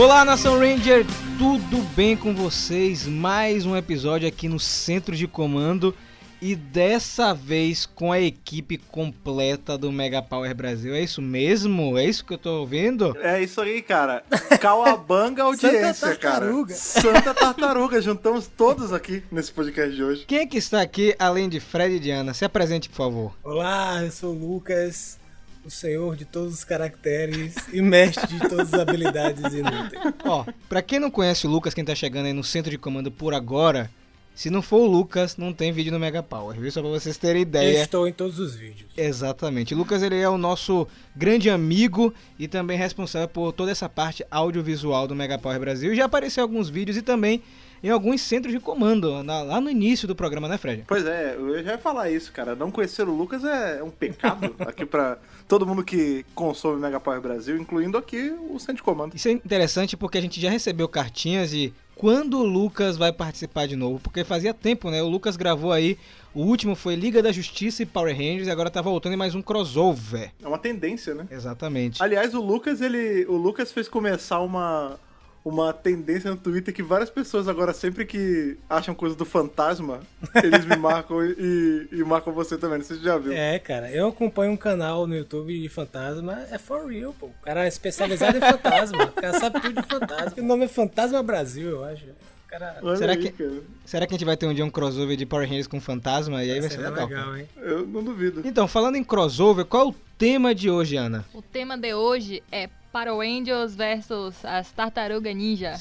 [0.00, 1.04] Olá, Nação Ranger,
[1.36, 3.06] tudo bem com vocês?
[3.06, 5.94] Mais um episódio aqui no Centro de Comando
[6.40, 10.94] e dessa vez com a equipe completa do Mega Power Brasil.
[10.94, 11.98] É isso mesmo?
[11.98, 13.14] É isso que eu tô ouvindo?
[13.20, 14.24] É isso aí, cara.
[14.58, 16.40] Cauabanga audiência, Santa cara.
[16.40, 16.74] Tartaruga.
[16.74, 18.00] Santa Tartaruga.
[18.00, 20.24] Juntamos todos aqui nesse podcast de hoje.
[20.24, 22.32] Quem é que está aqui além de Fred e Diana?
[22.32, 23.36] Se apresente, por favor.
[23.44, 25.19] Olá, eu sou o Lucas,
[25.64, 30.14] o senhor de todos os caracteres e mestre de todas as habilidades inúteis.
[30.24, 33.10] Ó, pra quem não conhece o Lucas, quem tá chegando aí no Centro de Comando
[33.10, 33.90] por agora,
[34.34, 36.70] se não for o Lucas, não tem vídeo no Mega Power, viu?
[36.72, 37.82] Só pra vocês terem Eu ideia.
[37.82, 38.88] estou em todos os vídeos.
[38.96, 39.74] Exatamente.
[39.74, 44.24] O Lucas ele é o nosso grande amigo e também responsável por toda essa parte
[44.30, 45.94] audiovisual do Mega Power Brasil.
[45.94, 47.42] Já apareceu em alguns vídeos e também
[47.82, 50.84] em alguns centros de comando, na- lá no início do programa, né, Fred?
[50.86, 52.54] Pois é, eu já ia falar isso, cara.
[52.54, 55.18] Não conhecer o Lucas é um pecado aqui pra
[55.50, 59.16] todo mundo que consome Mega Power Brasil, incluindo aqui o Centro Comando.
[59.16, 63.66] Isso é interessante porque a gente já recebeu cartinhas de quando o Lucas vai participar
[63.66, 65.02] de novo, porque fazia tempo, né?
[65.02, 65.98] O Lucas gravou aí,
[66.32, 69.34] o último foi Liga da Justiça e Power Rangers e agora tá voltando em mais
[69.34, 70.30] um crossover.
[70.40, 71.26] É uma tendência, né?
[71.28, 72.00] Exatamente.
[72.00, 73.26] Aliás, o Lucas, ele.
[73.26, 75.00] O Lucas fez começar uma.
[75.42, 80.00] Uma tendência no Twitter que várias pessoas agora, sempre que acham coisa do fantasma,
[80.44, 82.78] eles me marcam e, e marcam você também.
[82.78, 83.32] Não sei se você já viu.
[83.32, 87.26] É, cara, eu acompanho um canal no YouTube de fantasma, é for real, pô.
[87.26, 90.42] O cara é especializado em fantasma, o cara sabe tudo de fantasma.
[90.42, 92.04] O nome é Fantasma Brasil, eu acho.
[92.46, 93.62] Cara Olha Será aí, que- cara.
[93.86, 96.44] Será que a gente vai ter um dia um crossover de Power Rangers com fantasma?
[96.44, 97.06] E aí vai ser legal.
[97.06, 97.48] legal, hein?
[97.56, 98.42] Eu não duvido.
[98.44, 101.24] Então, falando em crossover, qual é o tema de hoje, Ana?
[101.32, 105.74] O tema de hoje é Power Angels versus as Tartaruga Ninja.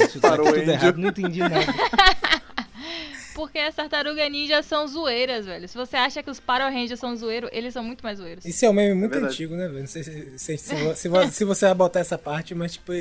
[0.00, 1.56] Isso tá tudo errado, não entendi nada.
[3.34, 5.68] Porque as Tartaruga Ninja são zoeiras, velho.
[5.68, 8.44] Se você acha que os Power Rangers são zoeiros, eles são muito mais zoeiros.
[8.46, 9.34] Isso é um meme muito verdade.
[9.34, 9.80] antigo, né, velho?
[9.80, 12.92] Não sei se, se, se, se vo- se você vai botar essa parte, mas tipo.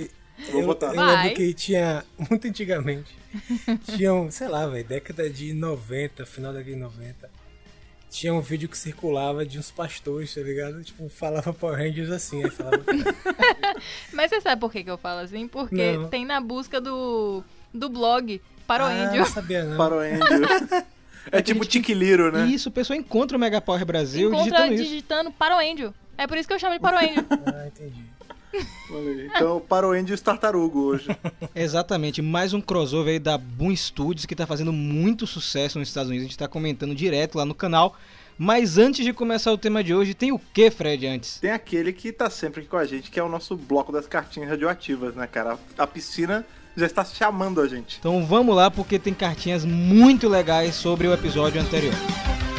[0.51, 0.87] Vou eu, botar.
[0.87, 1.23] eu Vai.
[1.29, 3.15] lembro que tinha, muito antigamente,
[3.95, 7.29] tinham, sei lá, velho, década de 90, final da década de 90,
[8.09, 10.83] tinha um vídeo que circulava de uns pastores, tá ligado?
[10.83, 12.83] Tipo, falava Power Rangers assim, aí falava...
[14.13, 15.47] Mas você sabe por que, que eu falo assim?
[15.47, 16.07] Porque Não.
[16.07, 17.43] tem na busca do,
[17.73, 19.25] do blog Power ah, não Angel.
[19.25, 19.77] sabia não.
[19.77, 20.85] Para o Angel.
[21.31, 22.45] É tipo gente que- Tiquiliro, né?
[22.45, 24.83] Isso, o pessoal encontra o Mega Power Brasil Encontra digitando isso.
[24.83, 25.91] digitando Power Angel.
[26.19, 27.25] É por isso que eu chamo de Power Angel.
[27.47, 28.03] Ah, entendi.
[29.25, 31.07] Então, para o e os Tartarugo hoje.
[31.55, 36.09] Exatamente, mais um crossover aí da Boom Studios que tá fazendo muito sucesso nos Estados
[36.09, 36.25] Unidos.
[36.25, 37.95] A gente tá comentando direto lá no canal.
[38.37, 41.39] Mas antes de começar o tema de hoje, tem o que, Fred, antes?
[41.39, 44.07] Tem aquele que tá sempre aqui com a gente, que é o nosso bloco das
[44.07, 45.57] cartinhas radioativas, né, cara?
[45.77, 46.45] A piscina
[46.75, 47.97] já está chamando a gente.
[47.97, 51.93] Então vamos lá, porque tem cartinhas muito legais sobre o episódio anterior.
[51.93, 52.54] Stop,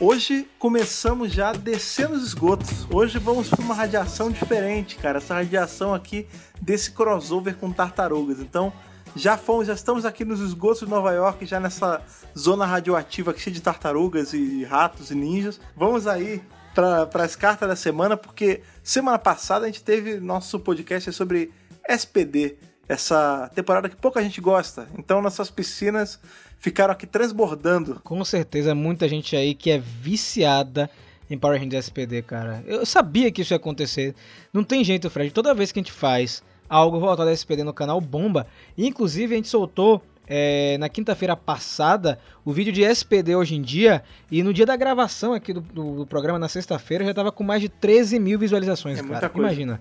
[0.00, 2.86] Hoje começamos já descendo os esgotos.
[2.88, 5.18] Hoje vamos para uma radiação diferente, cara.
[5.18, 6.28] Essa radiação aqui
[6.62, 8.38] desse crossover com tartarugas.
[8.38, 8.72] Então,
[9.16, 12.00] já fomos, já estamos aqui nos esgotos de Nova York, já nessa
[12.36, 15.60] zona radioativa aqui cheia de tartarugas e ratos e ninjas.
[15.76, 16.40] Vamos aí
[16.74, 21.52] para as cartas da semana, porque semana passada a gente teve nosso podcast sobre
[21.88, 22.56] SPD,
[22.88, 24.88] essa temporada que pouca gente gosta.
[24.98, 26.18] Então, nossas piscinas
[26.58, 28.00] ficaram aqui transbordando.
[28.02, 30.90] Com certeza, muita gente aí que é viciada
[31.30, 32.64] em Power Rangers SPD, cara.
[32.66, 34.14] Eu sabia que isso ia acontecer.
[34.52, 35.30] Não tem jeito, Fred.
[35.30, 38.46] Toda vez que a gente faz algo voltado a SPD no canal, bomba.
[38.76, 43.62] E, inclusive, a gente soltou é, na quinta-feira passada o vídeo de SPD hoje em
[43.62, 44.02] dia.
[44.30, 47.44] E no dia da gravação aqui do, do- do programa, na sexta-feira, já tava com
[47.44, 49.12] mais de 13 mil visualizações, É cara.
[49.12, 49.80] muita coisa.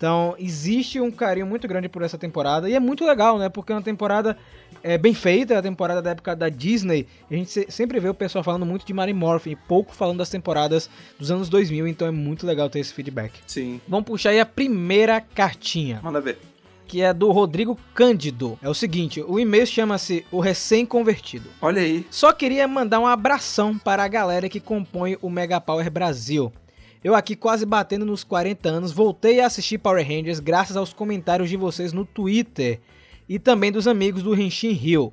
[0.00, 2.70] Então, existe um carinho muito grande por essa temporada.
[2.70, 3.50] E é muito legal, né?
[3.50, 4.34] Porque é uma temporada
[4.82, 7.06] é, bem feita, é a temporada da época da Disney.
[7.30, 10.16] A gente se- sempre vê o pessoal falando muito de Mary Morphin e pouco falando
[10.16, 10.88] das temporadas
[11.18, 11.86] dos anos 2000.
[11.86, 13.40] Então é muito legal ter esse feedback.
[13.46, 16.38] Sim, Vamos puxar aí a primeira cartinha, manda ver.
[16.88, 18.58] que é do Rodrigo Cândido.
[18.62, 21.50] É o seguinte, o e-mail chama-se O Recém-Convertido.
[21.60, 22.06] Olha aí.
[22.10, 26.50] Só queria mandar um abração para a galera que compõe o Mega Power Brasil.
[27.02, 31.48] Eu aqui quase batendo nos 40 anos, voltei a assistir Power Rangers graças aos comentários
[31.48, 32.78] de vocês no Twitter
[33.26, 35.10] e também dos amigos do Henshin Hill.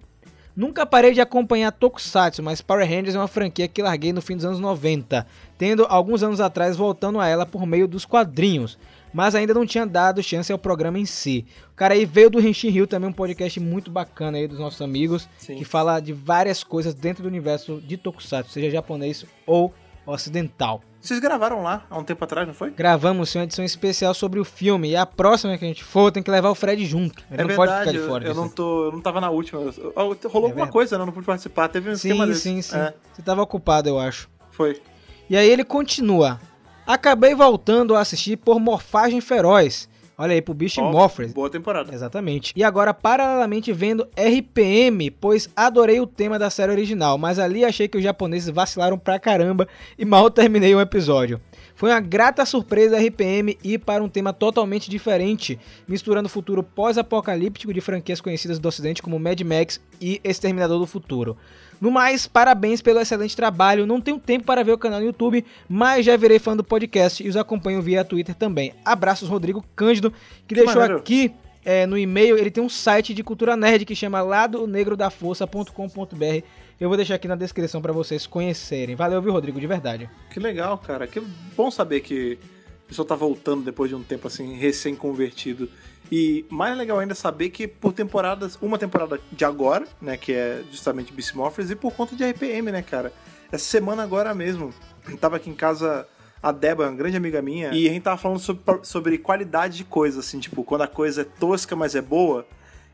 [0.54, 4.36] Nunca parei de acompanhar Tokusatsu, mas Power Rangers é uma franquia que larguei no fim
[4.36, 5.26] dos anos 90,
[5.58, 8.78] tendo alguns anos atrás voltando a ela por meio dos quadrinhos,
[9.14, 11.46] mas ainda não tinha dado chance ao programa em si.
[11.72, 14.82] O cara aí veio do Henshin Hill também, um podcast muito bacana aí dos nossos
[14.82, 15.56] amigos, Sim.
[15.56, 19.74] que fala de várias coisas dentro do universo de Tokusatsu, seja japonês ou
[20.06, 20.82] ocidental.
[21.08, 22.70] Vocês gravaram lá há um tempo atrás, não foi?
[22.72, 26.22] Gravamos uma edição especial sobre o filme, e a próxima que a gente for tem
[26.22, 27.24] que levar o Fred junto.
[27.32, 29.30] Ele não pode ficar de fora É eu, eu não tô, eu não tava na
[29.30, 29.62] última.
[29.62, 30.72] Eu- eu- rolou alguma verdade.
[30.72, 31.02] coisa, né?
[31.04, 31.70] Eu não pude participar.
[31.70, 32.42] Teve um esquema Sim, desse.
[32.42, 32.76] sim, sim.
[32.78, 34.30] É, Você tava ocupado, eu acho.
[34.52, 34.82] foi.
[35.30, 36.42] E aí ele continua.
[36.86, 39.88] Acabei voltando a assistir por Morfagem Feroz.
[40.20, 41.32] Olha aí, pro bicho Morphers.
[41.32, 41.94] Boa temporada.
[41.94, 42.52] Exatamente.
[42.56, 47.88] E agora, paralelamente, vendo RPM, pois adorei o tema da série original, mas ali achei
[47.88, 51.40] que os japoneses vacilaram pra caramba e mal terminei o episódio.
[51.76, 57.72] Foi uma grata surpresa RPM ir para um tema totalmente diferente, misturando o futuro pós-apocalíptico
[57.72, 61.38] de franquias conhecidas do ocidente como Mad Max e Exterminador do Futuro.
[61.80, 63.86] No mais, parabéns pelo excelente trabalho.
[63.86, 67.24] Não tenho tempo para ver o canal no YouTube, mas já virei fã do podcast
[67.24, 68.74] e os acompanho via Twitter também.
[68.84, 70.98] Abraços, Rodrigo Cândido, que, Que deixou maneiro.
[70.98, 71.32] aqui
[71.64, 72.38] é, no e-mail.
[72.38, 76.44] Ele tem um site de cultura nerd que chama ladonegrodaforça.com.br.
[76.80, 78.96] Eu vou deixar aqui na descrição para vocês conhecerem.
[78.96, 80.08] Valeu, viu, Rodrigo, de verdade.
[80.32, 81.08] Que legal, cara.
[81.08, 81.20] Que
[81.56, 82.38] bom saber que
[82.86, 85.68] o pessoal tá voltando depois de um tempo assim, recém-convertido.
[86.12, 90.64] E mais legal ainda saber que por temporadas, uma temporada de agora, né, que é
[90.72, 93.12] justamente Beast Morphers, e por conta de RPM, né, cara.
[93.52, 94.74] Essa semana agora mesmo,
[95.10, 96.08] eu tava aqui em casa
[96.42, 99.84] a Débora, uma grande amiga minha, e a gente tava falando sobre, sobre qualidade de
[99.84, 102.46] coisa, assim, tipo, quando a coisa é tosca, mas é boa.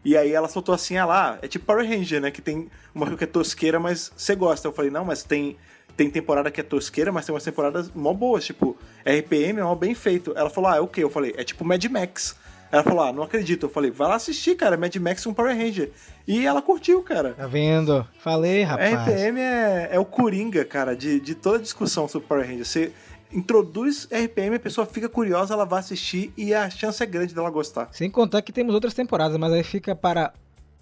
[0.06, 2.30] E aí ela soltou assim, ah lá, é tipo Power Ranger, né?
[2.30, 4.68] Que tem uma coisa que é tosqueira, mas você gosta.
[4.68, 5.56] Eu falei, não, mas tem,
[5.95, 9.75] tem temporada que é tosqueira, mas tem umas temporadas mó boas, tipo, RPM é mó
[9.75, 10.33] bem feito.
[10.36, 11.04] Ela falou, ah, é o quê?
[11.04, 12.36] Eu falei, é tipo Mad Max.
[12.74, 13.68] Ela falou, ah, não acredito.
[13.68, 15.92] Eu falei, vai lá assistir, cara, Mad Max com Power Ranger.
[16.28, 17.36] E ela curtiu, cara.
[17.36, 18.04] Tá vendo?
[18.18, 19.08] Falei, rapaz.
[19.08, 22.66] RPM é, é o coringa, cara, de, de toda discussão sobre Power Ranger.
[22.66, 22.92] Você
[23.31, 27.52] introduz RPM, a pessoa fica curiosa, ela vai assistir e a chance é grande dela
[27.52, 27.90] gostar.
[27.92, 30.34] Sem contar que temos outras temporadas, mas aí fica para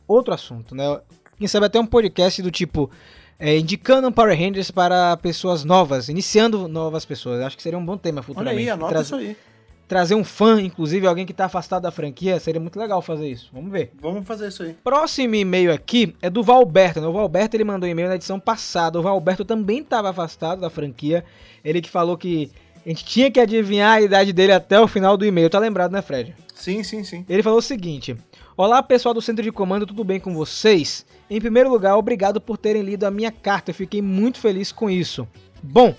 [0.07, 0.97] outro assunto, né?
[1.38, 2.89] Quem sabe até um podcast do tipo
[3.38, 7.41] é, indicando um Power Rangers para pessoas novas, iniciando novas pessoas.
[7.41, 8.59] Acho que seria um bom tema Olha futuramente.
[8.61, 9.35] aí, anota Traz- isso aí.
[9.91, 13.49] Trazer um fã, inclusive alguém que está afastado da franquia, seria muito legal fazer isso.
[13.51, 13.91] Vamos ver.
[13.99, 14.73] Vamos fazer isso aí.
[14.81, 17.01] Próximo e-mail aqui é do Valberto.
[17.01, 17.07] Né?
[17.07, 18.97] O Valberto ele mandou um e-mail na edição passada.
[18.97, 21.25] O Valberto também estava afastado da franquia.
[21.61, 22.49] Ele que falou que
[22.85, 25.49] a gente tinha que adivinhar a idade dele até o final do e-mail.
[25.49, 26.33] Tá lembrado, né, Fred?
[26.55, 27.25] Sim, sim, sim.
[27.27, 28.15] Ele falou o seguinte:
[28.55, 31.05] Olá pessoal do Centro de Comando, tudo bem com vocês?
[31.29, 34.89] Em primeiro lugar, obrigado por terem lido a minha carta, eu fiquei muito feliz com
[34.89, 35.27] isso.
[35.61, 35.93] Bom,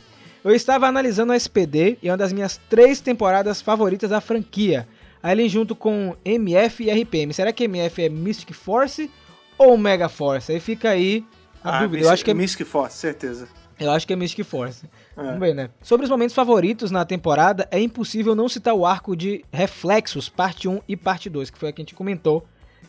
[0.44, 4.86] eu estava analisando a SPD e é uma das minhas três temporadas favoritas da franquia.
[5.22, 7.32] Ali junto com MF e RPM.
[7.32, 9.08] Será que MF é Mystic Force
[9.56, 10.50] ou Mega Force?
[10.50, 11.24] Aí fica aí
[11.62, 11.98] a dúvida.
[11.98, 13.46] Mystic, Eu acho que é, Mystic Force, certeza.
[13.78, 14.84] eu acho que é Mystic Force.
[15.16, 15.22] É.
[15.22, 15.70] Vamos ver, né?
[15.80, 20.66] Sobre os momentos favoritos na temporada, é impossível não citar o arco de Reflexos, parte
[20.68, 22.44] 1 e parte 2, que foi a que a gente comentou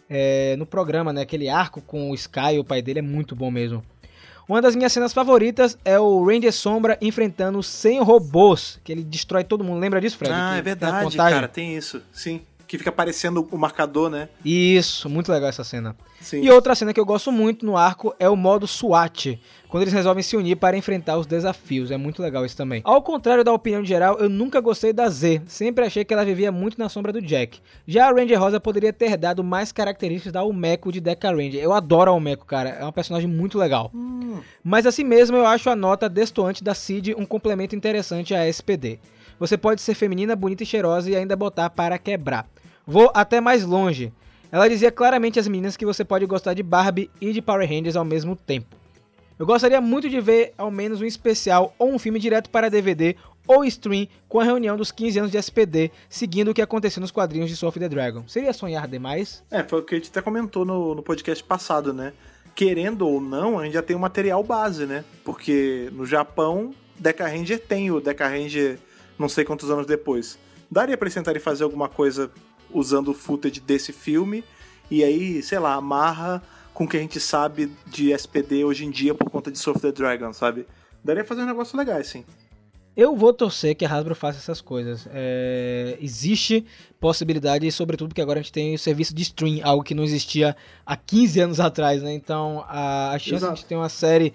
[0.10, 1.22] é, no programa, né?
[1.22, 3.84] Aquele arco com o Sky, o pai dele, é muito bom mesmo.
[4.48, 9.44] Uma das minhas cenas favoritas é o Ranger Sombra enfrentando 100 robôs, que ele destrói
[9.44, 9.80] todo mundo.
[9.80, 10.34] Lembra disso, Fred?
[10.34, 12.02] Ah, Que é verdade, cara, tem isso.
[12.12, 12.42] Sim.
[12.74, 14.30] Que fica aparecendo o marcador, né?
[14.44, 15.96] Isso, muito legal essa cena.
[16.20, 16.42] Sim.
[16.42, 19.40] E outra cena que eu gosto muito no arco é o modo SWAT,
[19.70, 21.92] quando eles resolvem se unir para enfrentar os desafios.
[21.92, 22.82] É muito legal isso também.
[22.84, 25.44] Ao contrário da opinião geral, eu nunca gostei da Z.
[25.46, 27.60] Sempre achei que ela vivia muito na sombra do Jack.
[27.88, 31.62] Já a Ranger Rosa poderia ter dado mais características da Umeko de Deca Ranger.
[31.62, 32.70] Eu adoro a Umeko, cara.
[32.70, 33.92] É uma personagem muito legal.
[33.94, 38.48] Hum, Mas assim mesmo, eu acho a nota destoante da Cid um complemento interessante à
[38.48, 38.98] SPD.
[39.40, 42.48] Você pode ser feminina, bonita e cheirosa e ainda botar para quebrar.
[42.86, 44.12] Vou até mais longe.
[44.52, 47.96] Ela dizia claramente às meninas que você pode gostar de Barbie e de Power Rangers
[47.96, 48.76] ao mesmo tempo.
[49.40, 53.16] Eu gostaria muito de ver ao menos um especial ou um filme direto para DVD
[53.48, 57.12] ou stream com a reunião dos 15 anos de SPD, seguindo o que aconteceu nos
[57.12, 58.24] quadrinhos de Soul of the Dragon.
[58.28, 59.44] Seria sonhar demais?
[59.50, 62.14] É, foi o que a gente até comentou no, no podcast passado, né?
[62.56, 65.04] Querendo ou não, a gente já tem um material base, né?
[65.24, 68.78] Porque no Japão, Deca Ranger tem o Deca Ranger
[69.18, 70.38] não sei quantos anos depois.
[70.70, 72.32] Daria pra eles tentarem fazer alguma coisa
[72.74, 74.44] usando o footage desse filme
[74.90, 76.42] e aí, sei lá, amarra
[76.74, 79.76] com o que a gente sabe de SPD hoje em dia por conta de Soul
[79.76, 80.66] of the Dragon, sabe?
[81.04, 82.24] Daria fazer um negócio legal, assim.
[82.96, 85.08] Eu vou torcer que a Hasbro faça essas coisas.
[85.12, 86.64] É, existe
[87.00, 90.56] possibilidade, sobretudo porque agora a gente tem o serviço de stream, algo que não existia
[90.86, 92.14] há 15 anos atrás, né?
[92.14, 93.56] Então a, a chance de a Exato.
[93.56, 94.32] gente ter uma série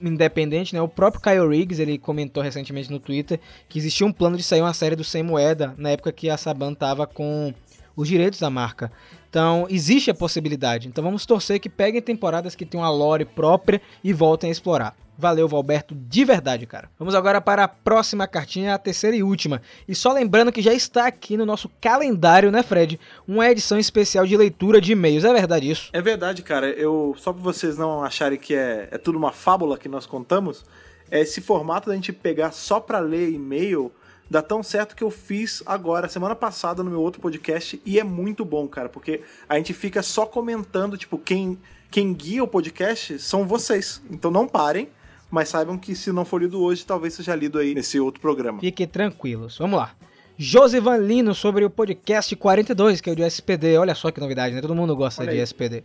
[0.00, 0.80] independente, né?
[0.80, 4.62] O próprio Kyle Riggs, ele comentou recentemente no Twitter que existia um plano de sair
[4.62, 7.52] uma série do Sem Moeda na época que a Saban tava com
[7.98, 8.92] os direitos da marca.
[9.28, 10.86] Então, existe a possibilidade.
[10.86, 14.96] Então, vamos torcer que peguem temporadas que tenham a lore própria e voltem a explorar.
[15.20, 16.88] Valeu, Valberto, de verdade, cara.
[16.96, 19.60] Vamos agora para a próxima cartinha, a terceira e última.
[19.88, 23.00] E só lembrando que já está aqui no nosso calendário, né, Fred?
[23.26, 25.24] Uma edição especial de leitura de e-mails.
[25.24, 25.90] É verdade isso?
[25.92, 26.70] É verdade, cara.
[26.70, 30.64] Eu só para vocês não acharem que é, é tudo uma fábula que nós contamos,
[31.10, 33.90] é esse formato da gente pegar só pra ler e-mail
[34.30, 38.04] dá tão certo que eu fiz agora, semana passada, no meu outro podcast, e é
[38.04, 41.58] muito bom, cara, porque a gente fica só comentando, tipo, quem,
[41.90, 44.02] quem guia o podcast são vocês.
[44.10, 44.88] Então não parem,
[45.30, 48.60] mas saibam que se não for lido hoje, talvez seja lido aí nesse outro programa.
[48.60, 49.58] Fiquem tranquilos.
[49.58, 49.94] Vamos lá.
[50.40, 53.76] Josivan Lino sobre o podcast 42, que é o de SPD.
[53.76, 54.60] Olha só que novidade, né?
[54.60, 55.36] Todo mundo gosta de.
[55.36, 55.82] SPD.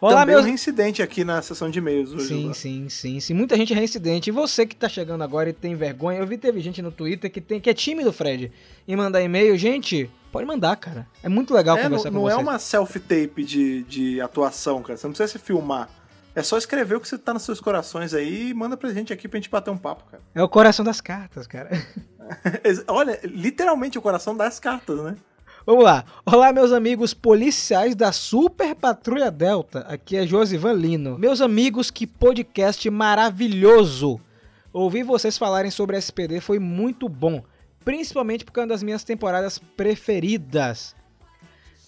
[0.00, 0.44] Olá, Também meus...
[0.44, 2.28] um reincidente aqui na sessão de e-mails hoje.
[2.28, 3.34] Sim, sim, sim, sim.
[3.34, 4.30] Muita gente é reincidente.
[4.30, 7.28] E você que tá chegando agora e tem vergonha, eu vi teve gente no Twitter
[7.30, 8.52] que, tem, que é tímido, Fred,
[8.86, 9.58] em mandar e-mail.
[9.58, 11.08] Gente, pode mandar, cara.
[11.20, 12.46] É muito legal É, não conversar com não é vocês.
[12.46, 14.96] uma self-tape de, de atuação, cara.
[14.96, 15.88] Você não precisa se filmar.
[16.32, 19.12] É só escrever o que você tá nos seus corações aí e manda pra gente
[19.12, 20.22] aqui pra gente bater um papo, cara.
[20.32, 21.70] É o coração das cartas, cara.
[22.86, 25.16] Olha, literalmente o coração das cartas, né?
[25.68, 26.02] Vamos lá.
[26.24, 29.80] Olá, meus amigos policiais da Super Patrulha Delta.
[29.80, 31.18] Aqui é Josivan Lino.
[31.18, 34.18] Meus amigos, que podcast maravilhoso.
[34.72, 37.44] Ouvir vocês falarem sobre SPD foi muito bom.
[37.84, 40.96] Principalmente porque é uma das minhas temporadas preferidas.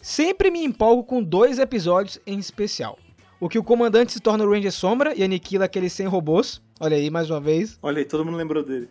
[0.02, 2.98] Sempre me empolgo com dois episódios em especial.
[3.40, 6.60] O que o comandante se torna o Ranger Sombra e aniquila aqueles 100 robôs.
[6.78, 7.78] Olha aí, mais uma vez.
[7.82, 8.90] Olha aí, todo mundo lembrou dele.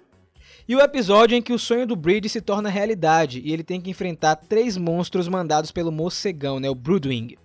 [0.70, 3.82] E o episódio em que o sonho do Breed se torna realidade e ele tem
[3.82, 7.36] que enfrentar três monstros mandados pelo morcegão, né, o Broodwing.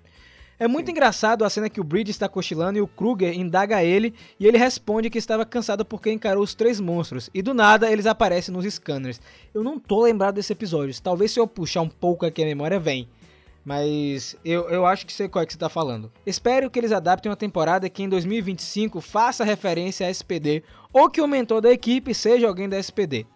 [0.59, 4.12] É muito engraçado a cena que o Breed está cochilando e o Kruger indaga ele
[4.38, 8.04] e ele responde que estava cansado porque encarou os três monstros e do nada eles
[8.04, 9.19] aparecem nos scanners.
[9.54, 12.78] Eu não tô lembrado desse episódio, talvez se eu puxar um pouco aqui a memória
[12.78, 13.09] vem.
[13.64, 16.12] Mas eu, eu acho que sei qual é que você tá falando.
[16.26, 21.21] Espero que eles adaptem uma temporada que em 2025 faça referência à SPD ou que
[21.21, 23.26] o mentor da equipe seja alguém da SPD.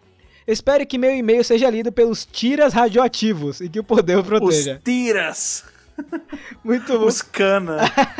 [0.47, 4.27] Espero que meu e-mail seja lido pelos tiras radioativos e que o poder o Os
[4.27, 4.79] proteja.
[4.83, 5.63] tiras,
[6.63, 7.05] Muito bom.
[7.05, 7.77] os cana.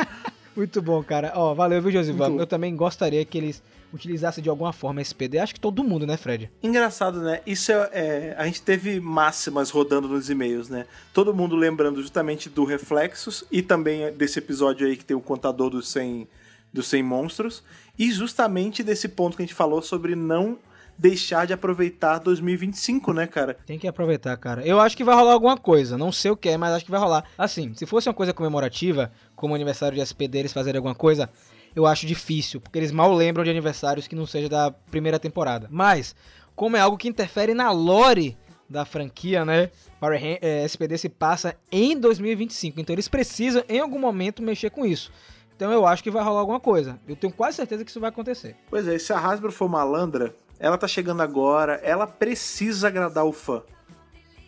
[0.55, 1.31] Muito bom, cara.
[1.35, 2.29] Ó, valeu, viu, Josivan?
[2.29, 2.41] Muito.
[2.41, 5.39] Eu também gostaria que eles utilizassem de alguma forma esse PD.
[5.39, 6.49] Acho que todo mundo, né, Fred?
[6.61, 7.41] Engraçado, né?
[7.45, 10.85] Isso é, é- A gente teve máximas rodando nos e-mails, né?
[11.13, 15.69] Todo mundo lembrando justamente do Reflexos e também desse episódio aí que tem o contador
[15.69, 16.27] dos 100,
[16.71, 17.63] dos 100 monstros.
[17.97, 20.57] E justamente desse ponto que a gente falou sobre não
[20.97, 23.57] deixar de aproveitar 2025, né, cara?
[23.65, 24.65] Tem que aproveitar, cara.
[24.65, 25.97] Eu acho que vai rolar alguma coisa.
[25.97, 27.23] Não sei o que é, mas acho que vai rolar.
[27.37, 31.29] Assim, se fosse uma coisa comemorativa, como aniversário de SPD, eles fazerem alguma coisa,
[31.75, 35.67] eu acho difícil, porque eles mal lembram de aniversários que não seja da primeira temporada.
[35.71, 36.15] Mas,
[36.55, 38.37] como é algo que interfere na lore
[38.69, 39.71] da franquia, né?
[39.99, 44.85] Power é, SPD se passa em 2025, então eles precisam em algum momento mexer com
[44.85, 45.11] isso.
[45.55, 46.99] Então eu acho que vai rolar alguma coisa.
[47.07, 48.55] Eu tenho quase certeza que isso vai acontecer.
[48.69, 53.33] Pois é, se a Hasbro for malandra, ela tá chegando agora, ela precisa agradar o
[53.33, 53.61] fã.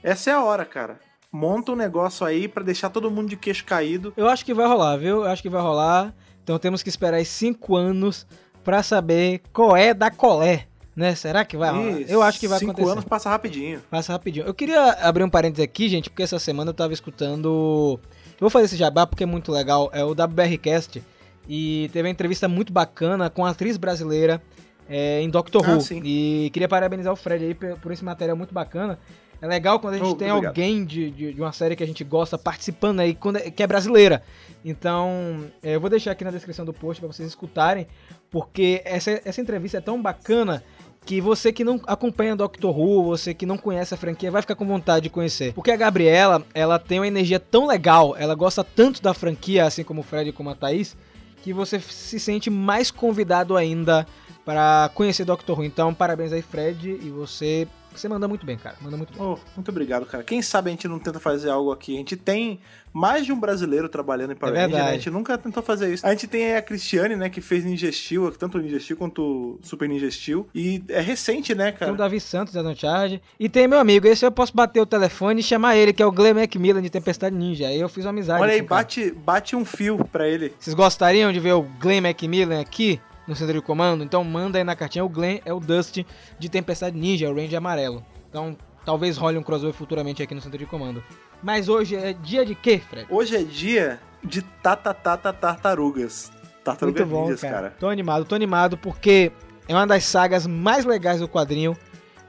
[0.04, 1.00] Essa é a hora, cara.
[1.32, 4.14] Monta um negócio aí pra deixar todo mundo de queixo caído.
[4.16, 5.24] Eu acho que vai rolar, viu?
[5.24, 6.14] Eu acho que vai rolar.
[6.52, 8.28] Então temos que esperar aí 5 anos
[8.62, 11.16] pra saber qual é da colé, né?
[11.16, 12.02] Será que vai?
[12.02, 12.92] Isso, Eu acho que vai cinco acontecer.
[12.92, 13.82] anos passa rapidinho.
[13.90, 14.46] Passa rapidinho.
[14.46, 17.98] Eu queria abrir um parênteses aqui, gente, porque essa semana eu tava escutando.
[18.34, 19.90] Eu vou fazer esse jabá porque é muito legal.
[19.94, 21.02] É o WBRcast.
[21.48, 24.42] E teve uma entrevista muito bacana com a atriz brasileira
[24.90, 25.82] é, em Doctor Ah, Who.
[25.82, 26.02] sim.
[26.04, 29.00] E queria parabenizar o Fred aí por, por esse material muito bacana.
[29.42, 30.52] É legal quando a gente Oh, tem obrigado.
[30.52, 33.64] alguém de, de, de uma série que a gente gosta participando aí, quando é- que
[33.64, 34.22] é brasileira.
[34.64, 37.88] Então, é, eu vou deixar aqui na descrição do post para vocês escutarem,
[38.30, 40.64] porque essa, essa entrevista é tão bacana
[41.04, 44.54] que você que não acompanha Doctor Who, você que não conhece a franquia, vai ficar
[44.56, 45.52] com vontade de conhecer.
[45.54, 49.84] Porque a Gabriela, ela tem uma energia tão legal, ela gosta tanto da franquia, assim
[49.84, 50.96] como o Fred e como a Thaís,
[51.42, 54.06] que você se sente mais convidado ainda
[54.46, 55.66] para conhecer Doctor Who.
[55.66, 58.76] Então, parabéns aí, Fred, e você, você manda muito bem, cara.
[58.82, 59.22] Manda muito bem.
[59.22, 60.24] Oh, muito obrigado, cara.
[60.24, 61.96] Quem sabe a gente não tenta fazer algo aqui.
[61.96, 62.60] A gente tem
[62.94, 64.90] mais de um brasileiro trabalhando em Power É Ranger, né?
[64.90, 66.06] A gente nunca tentou fazer isso.
[66.06, 68.98] A gente tem aí a Cristiane, né, que fez Ninja Steel, tanto o Ninja Steel
[68.98, 70.48] quanto o Super Ninja Steel.
[70.54, 71.94] E é recente, né, Tem cara?
[71.94, 73.22] o Davi Santos da Charge.
[73.40, 76.06] E tem meu amigo, esse eu posso bater o telefone e chamar ele, que é
[76.06, 77.68] o Glenn Macmillan de Tempestade Ninja.
[77.68, 78.42] Aí eu fiz uma amizade.
[78.42, 78.82] Olha aí, cara.
[78.82, 80.54] bate, bate um fio pra ele.
[80.60, 83.00] Vocês gostariam de ver o Glenn Macmillan aqui
[83.32, 84.04] no centro de comando?
[84.04, 85.04] Então manda aí na cartinha.
[85.04, 86.04] O Glenn é o Dust
[86.38, 88.06] de Tempestade Ninja, o Ranger amarelo.
[88.30, 91.04] Então talvez role um crossover futuramente aqui no centro de comando.
[91.42, 93.08] Mas hoje é dia de quê, Fred?
[93.10, 96.32] Hoje é dia de tatatata tartarugas.
[96.64, 97.54] Tartarugas Muito bom, ninjas, cara.
[97.54, 97.76] cara.
[97.80, 99.32] Tô animado, tô animado porque
[99.68, 101.76] é uma das sagas mais legais do quadrinho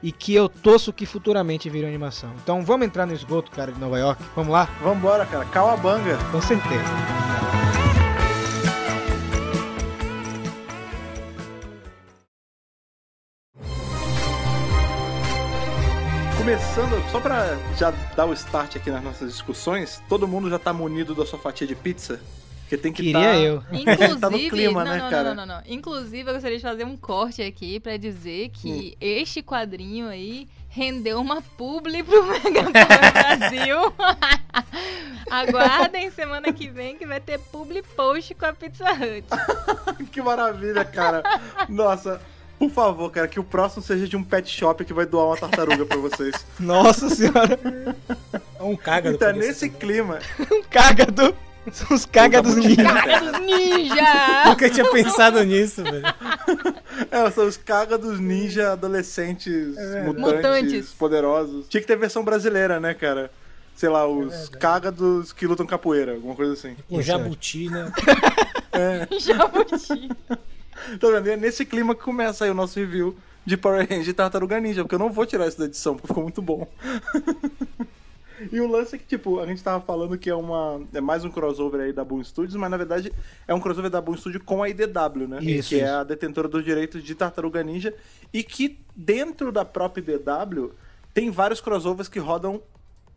[0.01, 2.31] e que eu torço que futuramente vire animação.
[2.41, 4.23] Então vamos entrar no esgoto, cara, de Nova York?
[4.35, 4.67] Vamos lá?
[4.81, 5.45] Vambora, cara.
[5.45, 6.17] Cauabanga.
[6.31, 7.32] Com certeza.
[16.43, 20.73] Começando, só pra já dar o start aqui nas nossas discussões, todo mundo já tá
[20.73, 22.19] munido da sua fatia de pizza?
[22.59, 23.35] Porque tem que Queria tá...
[23.37, 23.63] eu.
[23.71, 25.33] Inclusive, Tá no clima, não, né, não, cara?
[25.33, 25.63] não, não, não.
[25.65, 28.51] Inclusive, eu gostaria de fazer um corte aqui pra dizer Hum.
[28.55, 33.77] que este quadrinho aí rendeu uma publi pro Mega Brasil.
[35.31, 40.05] Aguardem semana que vem que vai ter publi post com a Pizza Hut.
[40.11, 41.23] que maravilha, cara.
[41.69, 42.19] Nossa,
[42.67, 45.37] por favor, cara, que o próximo seja de um pet shop que vai doar uma
[45.37, 46.33] tartaruga pra vocês.
[46.59, 47.59] Nossa senhora,
[48.59, 49.15] É um cágado.
[49.15, 49.79] Então, nesse também.
[49.79, 50.19] clima.
[50.51, 51.35] um cágado.
[51.71, 52.83] São os cágados Puta, ninja.
[52.83, 54.43] Cara dos ninja!
[54.49, 56.03] Nunca tinha pensado nisso, velho.
[57.09, 60.89] É, são os cágados ninja adolescentes É mutantes, Mutantes.
[60.89, 61.65] poderosos.
[61.69, 63.31] Tinha que ter versão brasileira, né, cara?
[63.77, 66.75] Sei lá, os cágados que lutam capoeira, alguma coisa assim.
[66.91, 67.91] Um jabuti, né?
[69.19, 70.09] Jabuti.
[70.99, 71.27] Tá vendo?
[71.27, 73.15] E é nesse clima que começa aí o nosso review
[73.45, 76.07] de Power Rangers e Tartaruga Ninja, porque eu não vou tirar isso da edição, porque
[76.07, 76.67] ficou muito bom.
[78.51, 80.81] e o lance é que, tipo, a gente tava falando que é uma.
[80.93, 83.11] É mais um crossover aí da Boom Studios, mas na verdade
[83.47, 85.39] é um crossover da Boom Studios com a IDW, né?
[85.41, 85.93] Isso, que é isso.
[85.93, 87.93] a detentora dos direitos de Tartaruga Ninja.
[88.33, 90.71] E que dentro da própria IDW
[91.13, 92.61] tem vários crossovers que rodam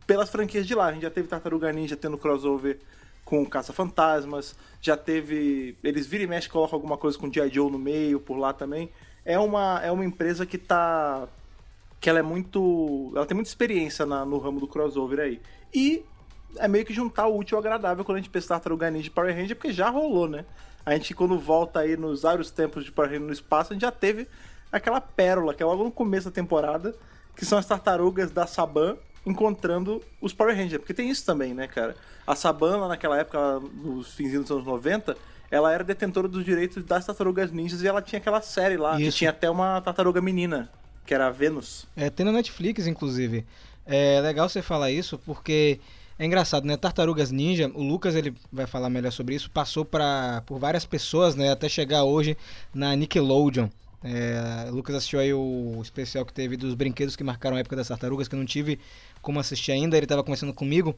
[0.05, 0.87] pelas franquias de lá.
[0.87, 2.79] A gente já teve Tartaruga Ninja tendo crossover
[3.27, 5.77] com Caça-Fantasmas, já teve.
[5.83, 7.49] Eles viram e mexe colocam alguma coisa com G.I.
[7.53, 8.89] Joe no meio, por lá também.
[9.25, 11.27] É uma, é uma empresa que tá.
[11.99, 13.11] que ela é muito.
[13.13, 15.41] Ela tem muita experiência na- no ramo do crossover aí.
[15.73, 16.05] E
[16.55, 19.11] é meio que juntar o útil ao agradável quando a gente pensa Tartaruga Ninja e
[19.11, 20.45] Power Ranger, porque já rolou, né?
[20.85, 23.81] A gente, quando volta aí nos vários tempos de Power Ranger no espaço, a gente
[23.81, 24.25] já teve
[24.71, 26.95] aquela pérola, que é logo no começo da temporada,
[27.35, 30.79] que são as tartarugas da Saban encontrando os Power Rangers.
[30.79, 31.95] Porque tem isso também, né, cara?
[32.25, 35.17] A Saban, lá naquela época, nos finzinhos dos anos 90,
[35.51, 39.03] ela era detentora dos direitos das tartarugas ninjas e ela tinha aquela série lá, que
[39.03, 39.17] Isso.
[39.17, 40.69] tinha até uma tartaruga menina,
[41.05, 41.85] que era a Venus.
[41.95, 43.45] É, tem na Netflix, inclusive.
[43.85, 45.79] É legal você falar isso porque
[46.19, 46.75] é engraçado, né?
[46.75, 51.35] Tartarugas Ninja, o Lucas ele vai falar melhor sobre isso, passou pra, por várias pessoas,
[51.35, 51.51] né?
[51.51, 52.37] Até chegar hoje
[52.73, 53.69] na Nickelodeon.
[54.03, 57.87] É, Lucas assistiu aí o especial que teve dos brinquedos que marcaram a época das
[57.87, 58.79] tartarugas, que eu não tive
[59.21, 60.95] como assistir ainda, ele tava conversando comigo,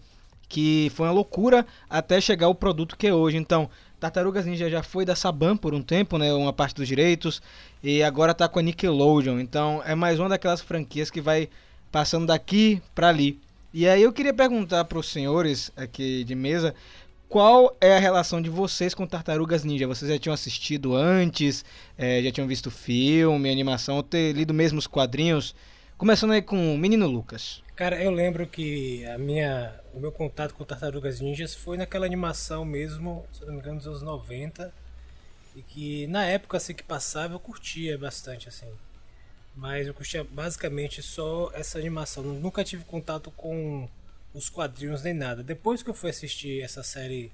[0.47, 3.37] que foi uma loucura até chegar o produto que é hoje.
[3.37, 6.33] Então, Tartarugas Ninja já foi da Saban por um tempo, né?
[6.33, 7.41] Uma parte dos direitos,
[7.83, 9.39] e agora tá com a Nickelodeon.
[9.39, 11.49] Então, é mais uma daquelas franquias que vai
[11.91, 13.39] passando daqui pra ali.
[13.73, 16.73] E aí eu queria perguntar para os senhores aqui de mesa,
[17.29, 19.85] qual é a relação de vocês com Tartarugas Ninja?
[19.85, 21.63] Vocês já tinham assistido antes,
[21.95, 25.55] eh, já tinham visto filme, animação, ou ter lido mesmo os quadrinhos?
[25.95, 27.61] Começando aí com o menino Lucas.
[27.75, 32.65] Cara, eu lembro que a minha, o meu contato com Tartarugas Ninjas foi naquela animação
[32.65, 34.73] mesmo, se não me engano, dos anos 90.
[35.55, 38.71] E que na época assim que passava eu curtia bastante assim.
[39.55, 42.23] Mas eu curtia basicamente só essa animação.
[42.23, 43.87] Nunca tive contato com
[44.33, 45.43] os quadrinhos nem nada.
[45.43, 47.31] Depois que eu fui assistir essa série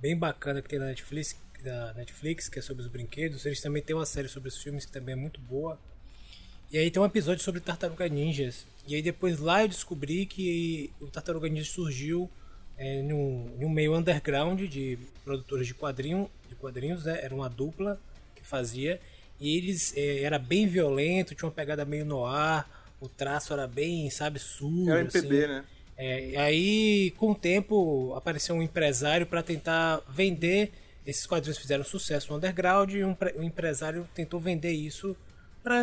[0.00, 3.82] bem bacana que tem na Netflix, da Netflix, que é sobre os brinquedos, eles também
[3.82, 5.78] têm uma série sobre os filmes que também é muito boa.
[6.70, 8.66] E aí tem um episódio sobre Tartaruga Ninjas.
[8.86, 12.30] E aí depois lá eu descobri que o Tartaruga Ninja surgiu
[12.76, 17.18] é, num, num meio underground de produtores de, quadrinho, de quadrinhos, né?
[17.22, 17.98] Era uma dupla
[18.34, 19.00] que fazia.
[19.40, 22.68] E eles é, era bem violento, tinha uma pegada meio no ar,
[23.00, 24.90] o traço era bem, sabe, sujo.
[24.90, 25.52] Era MPB, assim.
[25.54, 25.64] né?
[25.96, 30.72] É, aí, com o tempo, apareceu um empresário para tentar vender.
[31.06, 35.16] Esses quadrinhos fizeram sucesso no underground e um, um empresário tentou vender isso
[35.62, 35.82] para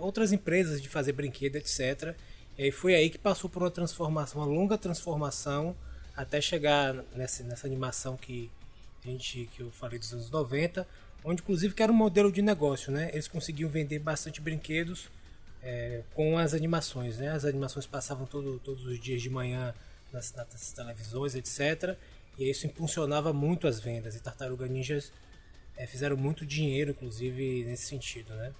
[0.00, 2.14] outras empresas de fazer brinquedo, etc.
[2.56, 5.74] E aí foi aí que passou por uma transformação, uma longa transformação,
[6.16, 8.50] até chegar nessa, nessa animação que,
[9.04, 10.86] a gente, que eu falei dos anos 90,
[11.24, 13.10] onde inclusive que era um modelo de negócio, né?
[13.12, 15.08] Eles conseguiam vender bastante brinquedos
[15.62, 17.28] é, com as animações, né?
[17.30, 19.74] As animações passavam todo, todos os dias de manhã
[20.12, 21.96] nas, nas televisões, etc.
[22.38, 24.16] E isso impulsionava muito as vendas.
[24.16, 25.12] E Tartaruga Ninjas
[25.76, 28.52] é, fizeram muito dinheiro, inclusive, nesse sentido, né?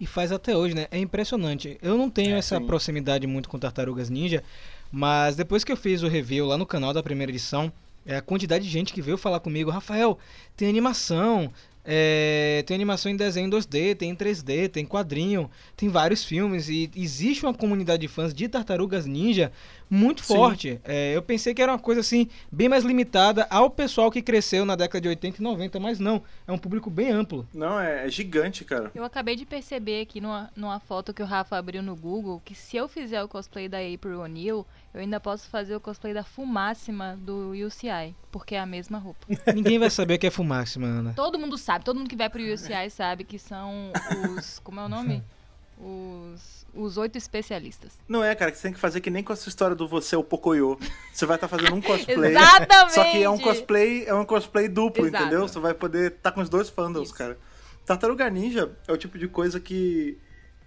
[0.00, 0.86] E faz até hoje, né?
[0.90, 1.78] É impressionante.
[1.80, 2.66] Eu não tenho É, essa sim.
[2.66, 4.42] proximidade muito com Tartarugas Ninja,
[4.90, 7.72] mas depois que eu fiz o review lá no canal da primeira edição,
[8.04, 10.18] é, a quantidade de gente que veio falar comigo, Rafael,
[10.56, 11.52] tem animação,
[11.84, 16.90] é, tem animação em desenho 2D, tem em 3D, tem quadrinho, tem vários filmes e
[16.96, 19.52] existe uma comunidade de fãs de Tartarugas Ninja
[19.88, 20.80] muito forte.
[20.84, 24.64] É, eu pensei que era uma coisa assim bem mais limitada ao pessoal que cresceu
[24.64, 27.46] na década de 80 e 90, mas não, é um público bem amplo.
[27.54, 28.90] Não, é, é gigante, cara.
[28.94, 32.54] Eu acabei de perceber aqui numa, numa foto que o Rafa abriu no Google que
[32.54, 36.22] se eu fizer o cosplay da April O'Neil, eu ainda posso fazer o cosplay da
[36.22, 39.26] Fumáxima do UCI, porque é a mesma roupa.
[39.52, 41.12] Ninguém vai saber o que é fumáxima, Ana.
[41.14, 43.92] Todo mundo sabe, todo mundo que vai pro UCI sabe que são
[44.36, 44.58] os.
[44.60, 45.22] Como é o nome?
[45.76, 46.63] Os.
[46.76, 47.92] Os oito especialistas.
[48.08, 50.16] Não é, cara, que você tem que fazer que nem com essa história do você,
[50.16, 50.78] o Pocoyo.
[51.12, 52.32] Você vai estar fazendo um cosplay.
[52.32, 52.94] Exatamente!
[52.94, 55.22] Só que é um cosplay, é um cosplay duplo, Exato.
[55.24, 55.48] entendeu?
[55.48, 57.18] Você vai poder estar com os dois fandoms, Isso.
[57.18, 57.38] cara.
[57.86, 60.18] Tartaruga Ninja é o tipo de coisa que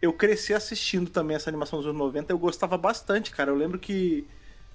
[0.01, 2.31] eu cresci assistindo também essa animação dos anos 90.
[2.31, 3.49] Eu gostava bastante, cara.
[3.51, 4.27] Eu lembro que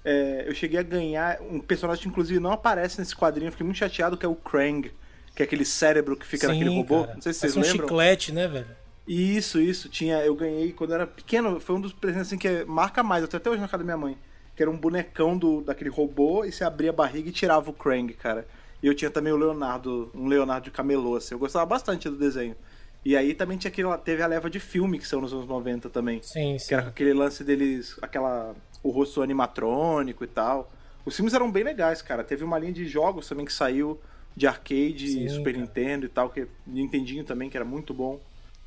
[0.03, 3.65] é, eu cheguei a ganhar um personagem que inclusive não aparece nesse quadrinho, eu fiquei
[3.65, 4.91] muito chateado, que é o Krang,
[5.33, 7.01] que é aquele cérebro que fica Sim, naquele robô.
[7.05, 7.15] cara.
[7.15, 7.87] Não sei se vocês Parece um lembram.
[7.87, 8.67] chiclete, né, velho?
[9.07, 9.89] Isso, isso.
[9.89, 13.03] Tinha, eu ganhei quando eu era pequeno, foi um dos presentes assim que é- marca
[13.03, 14.17] mais, eu tenho até hoje na casa da minha mãe.
[14.55, 17.73] Que era um bonecão do, daquele robô e você abria a barriga e tirava o
[17.73, 18.47] Krang, cara.
[18.81, 21.33] E eu tinha também o Leonardo, um Leonardo de camelô, assim.
[21.33, 22.55] Eu gostava bastante do desenho.
[23.03, 25.89] E aí também tinha aquele, teve a leva de filme que saiu nos anos 90
[25.89, 26.21] também.
[26.21, 26.67] Sim, sim.
[26.67, 28.55] Que era aquele lance deles, aquela.
[28.83, 30.71] o rosto animatrônico e tal.
[31.05, 32.23] Os filmes eram bem legais, cara.
[32.23, 33.99] Teve uma linha de jogos também que saiu
[34.35, 35.65] de arcade, Sim, Super cara.
[35.65, 38.19] Nintendo e tal, que Nintendinho também, que era muito bom.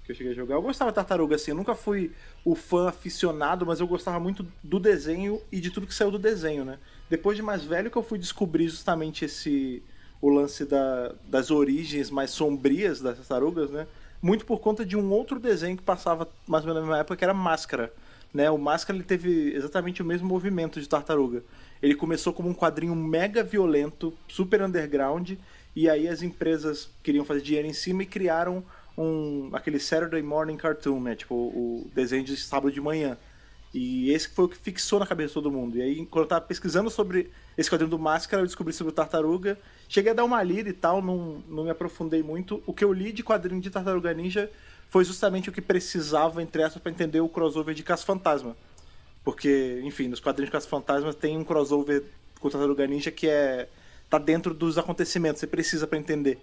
[0.07, 0.55] Que eu cheguei a jogar.
[0.55, 1.51] Eu gostava de tartaruga, assim.
[1.51, 2.13] Eu nunca fui
[2.45, 6.19] o fã aficionado, mas eu gostava muito do desenho e de tudo que saiu do
[6.19, 6.79] desenho, né?
[7.11, 9.83] Depois de mais velho que eu fui descobrir justamente esse.
[10.23, 13.89] o lance da, das origens mais sombrias das tartarugas, né?
[14.23, 17.17] Muito por conta de um outro desenho que passava mais ou menos na mesma época,
[17.17, 17.93] que era Máscara.
[18.33, 18.51] Né?
[18.51, 21.43] O Máscara ele teve exatamente o mesmo movimento de tartaruga.
[21.83, 25.33] Ele começou como um quadrinho mega violento, super underground,
[25.75, 28.65] e aí as empresas queriam fazer dinheiro em cima e criaram
[28.97, 31.15] um aquele Saturday Morning Cartoon, né?
[31.15, 33.17] Tipo, o desenho de sábado de manhã.
[33.75, 35.77] E esse foi o que fixou na cabeça de todo mundo.
[35.77, 38.95] E aí, quando eu tava pesquisando sobre esse quadrinho do Máscara, eu descobri sobre o
[38.95, 39.59] Tartaruga.
[39.89, 42.63] Cheguei a dar uma lida e tal, não, não me aprofundei muito.
[42.67, 44.51] O que eu li de quadrinho de Tartaruga Ninja
[44.89, 48.57] foi justamente o que precisava, entre essas, para entender o crossover de Caça-Fantasma.
[49.23, 52.05] Porque, enfim, nos quadrinhos de Caça-Fantasma tem um crossover
[52.41, 53.69] com o Tartaruga Ninja que é
[54.09, 56.39] tá dentro dos acontecimentos, você precisa para entender.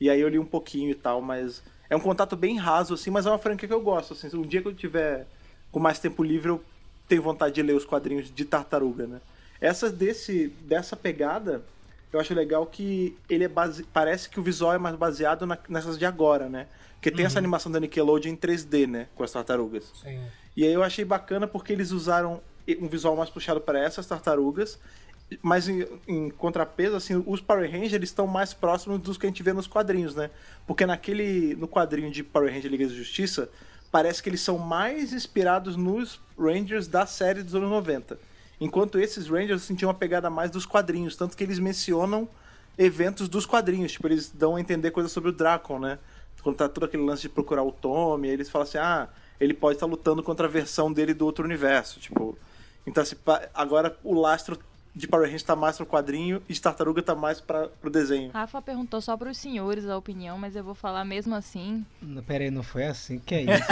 [0.00, 1.62] E aí eu li um pouquinho e tal, mas
[1.94, 4.42] é um contato bem raso assim, mas é uma franquia que eu gosto, assim, um
[4.42, 5.26] dia que eu tiver
[5.70, 6.62] com mais tempo livre, eu
[7.08, 9.20] tenho vontade de ler os quadrinhos de Tartaruga, né?
[9.60, 11.62] Essa desse dessa pegada,
[12.12, 13.84] eu acho legal que ele é base...
[13.84, 16.66] parece que o visual é mais baseado na- nessas de agora, né?
[16.94, 19.84] Porque tem essa animação da Nickelodeon em 3D, né, com as tartarugas.
[20.02, 20.18] Sim.
[20.56, 22.40] E aí eu achei bacana porque eles usaram
[22.80, 24.78] um visual mais puxado para essas tartarugas,
[25.42, 29.42] mas em, em contrapeso, assim, os Power Rangers estão mais próximos dos que a gente
[29.42, 30.30] vê nos quadrinhos, né?
[30.66, 33.48] Porque naquele no quadrinho de Power Rangers Liga da Justiça,
[33.90, 38.18] parece que eles são mais inspirados nos Rangers da série dos anos 90.
[38.60, 42.28] Enquanto esses Rangers sentiam uma pegada mais dos quadrinhos, tanto que eles mencionam
[42.78, 45.98] eventos dos quadrinhos, tipo, eles dão a entender coisas sobre o Dracon, né?
[46.42, 49.08] Quando tá todo aquele lance de procurar o Tommy, eles falam assim: "Ah,
[49.40, 52.36] ele pode estar lutando contra a versão dele do outro universo", tipo.
[52.86, 54.58] Então assim, pa- agora o lastro
[54.94, 58.30] de Power Rangers tá mais pro quadrinho e de Tartaruga tá mais para pro desenho.
[58.30, 61.84] Rafa perguntou só para os senhores a opinião, mas eu vou falar mesmo assim.
[62.00, 63.18] Não, Pera aí, não foi assim?
[63.18, 63.64] Que é isso?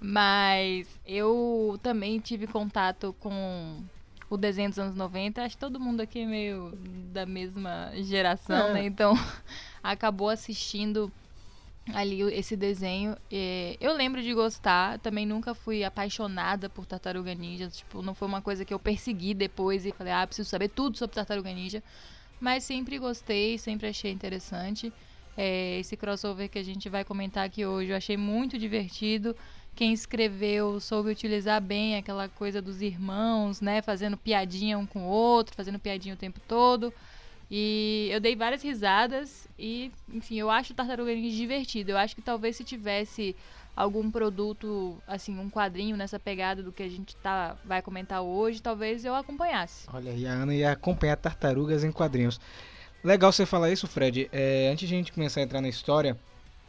[0.00, 3.82] Mas eu também tive contato com
[4.28, 5.42] o desenho dos anos 90.
[5.42, 6.72] Acho que todo mundo aqui é meio
[7.12, 8.74] da mesma geração, É.
[8.74, 8.84] né?
[8.86, 9.14] Então
[9.82, 11.10] acabou assistindo
[11.94, 13.16] ali esse desenho.
[13.30, 17.68] É, eu lembro de gostar, também nunca fui apaixonada por Tartaruga Ninja.
[17.68, 20.96] Tipo, não foi uma coisa que eu persegui depois e falei, ah, preciso saber tudo
[20.96, 21.82] sobre Tartaruga Ninja.
[22.40, 24.92] Mas sempre gostei, sempre achei interessante.
[25.36, 29.36] É, esse crossover que a gente vai comentar aqui hoje, eu achei muito divertido.
[29.74, 33.80] Quem escreveu soube utilizar bem aquela coisa dos irmãos, né?
[33.82, 36.92] Fazendo piadinha um com o outro, fazendo piadinha o tempo todo.
[37.50, 41.90] E eu dei várias risadas e, enfim, eu acho Tartaruga Ninja divertido.
[41.90, 43.34] Eu acho que talvez se tivesse
[43.74, 48.62] algum produto, assim, um quadrinho nessa pegada do que a gente tá, vai comentar hoje,
[48.62, 49.88] talvez eu acompanhasse.
[49.92, 52.38] Olha, e a Ana ia acompanhar tartarugas em quadrinhos.
[53.02, 54.28] Legal você falar isso, Fred.
[54.30, 56.16] É, antes de a gente começar a entrar na história,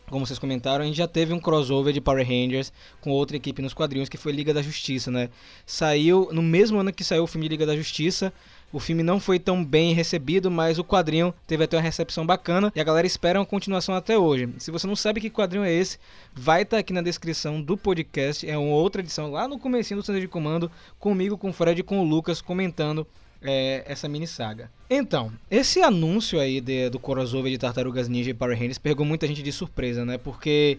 [0.09, 3.61] como vocês comentaram, a gente já teve um crossover de Power Rangers com outra equipe
[3.61, 5.29] nos quadrinhos, que foi Liga da Justiça, né?
[5.65, 8.33] Saiu no mesmo ano que saiu o filme Liga da Justiça.
[8.73, 12.71] O filme não foi tão bem recebido, mas o quadrinho teve até uma recepção bacana
[12.75, 14.47] e a galera espera uma continuação até hoje.
[14.57, 15.97] Se você não sabe que quadrinho é esse,
[16.33, 18.49] vai estar aqui na descrição do podcast.
[18.49, 21.81] É uma outra edição lá no comecinho do Centro de Comando, comigo, com o Fred
[21.81, 23.05] e com o Lucas comentando
[23.41, 24.71] é, essa mini saga.
[24.89, 29.27] Então, esse anúncio aí de- do crossover de Tartarugas Ninja e Power Rangers pegou muita
[29.27, 30.17] gente de surpresa, né?
[30.17, 30.77] Porque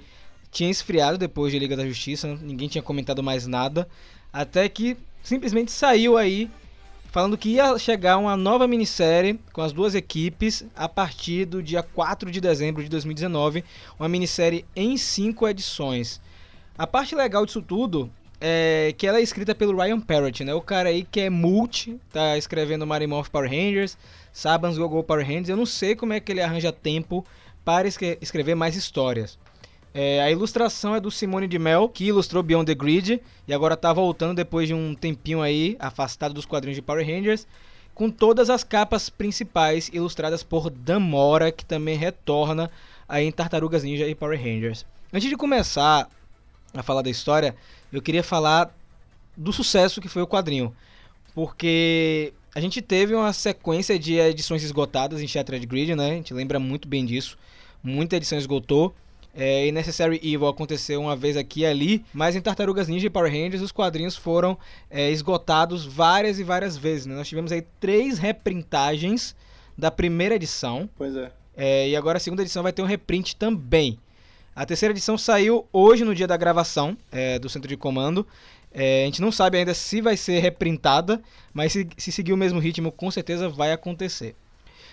[0.50, 3.88] tinha esfriado depois de Liga da Justiça, ninguém tinha comentado mais nada,
[4.32, 6.48] até que simplesmente saiu aí
[7.12, 11.82] falando que ia chegar uma nova minissérie com as duas equipes a partir do dia
[11.82, 13.62] 4 de dezembro de 2019,
[14.00, 16.22] uma minissérie em cinco edições.
[16.76, 20.54] A parte legal disso tudo é que ela é escrita pelo Ryan Parrott, né?
[20.54, 23.96] O cara aí que é multi, tá escrevendo Marimorph Power Rangers,
[24.32, 25.50] Sabans Gogo Power Rangers.
[25.50, 27.24] Eu não sei como é que ele arranja tempo
[27.62, 29.38] para escre- escrever mais histórias.
[29.94, 33.76] É, a ilustração é do Simone de Mel, que ilustrou Beyond the Grid e agora
[33.76, 37.46] tá voltando depois de um tempinho aí, afastado dos quadrinhos de Power Rangers,
[37.94, 42.70] com todas as capas principais ilustradas por Dan Mora, que também retorna
[43.06, 44.86] aí em Tartarugas Ninja e Power Rangers.
[45.12, 46.08] Antes de começar
[46.72, 47.54] a falar da história,
[47.92, 48.74] eu queria falar
[49.36, 50.74] do sucesso que foi o quadrinho.
[51.34, 56.12] Porque a gente teve uma sequência de edições esgotadas em Shattered Grid, né?
[56.12, 57.38] A gente lembra muito bem disso.
[57.82, 58.94] Muita edição esgotou.
[59.34, 63.10] É, e Necessary Evil aconteceu uma vez aqui e ali, mas em Tartarugas Ninja e
[63.10, 64.58] Power Rangers os quadrinhos foram
[64.90, 67.06] é, esgotados várias e várias vezes.
[67.06, 67.14] né?
[67.14, 69.34] Nós tivemos aí três reprintagens
[69.76, 70.88] da primeira edição.
[70.96, 71.32] Pois é.
[71.56, 73.98] É, e agora a segunda edição vai ter um reprint também.
[74.54, 78.26] A terceira edição saiu hoje no dia da gravação é, do centro de comando.
[78.70, 81.22] É, a gente não sabe ainda se vai ser reprintada,
[81.54, 84.34] mas se, se seguir o mesmo ritmo, com certeza vai acontecer.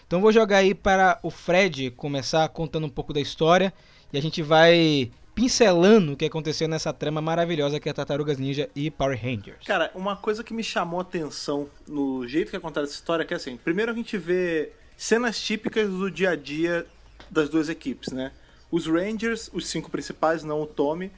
[0.08, 3.74] Então vou jogar aí para o Fred começar contando um pouco da história
[4.12, 8.70] e a gente vai pincelando o que aconteceu nessa trama maravilhosa que é Tartarugas Ninja
[8.76, 9.66] e Power Rangers.
[9.66, 13.24] Cara, uma coisa que me chamou a atenção no jeito que é contada essa história
[13.24, 16.86] é que assim, primeiro a gente vê cenas típicas do dia a dia
[17.32, 18.34] das duas equipes, né?
[18.70, 21.12] Os Rangers, os cinco principais, não o Tommy,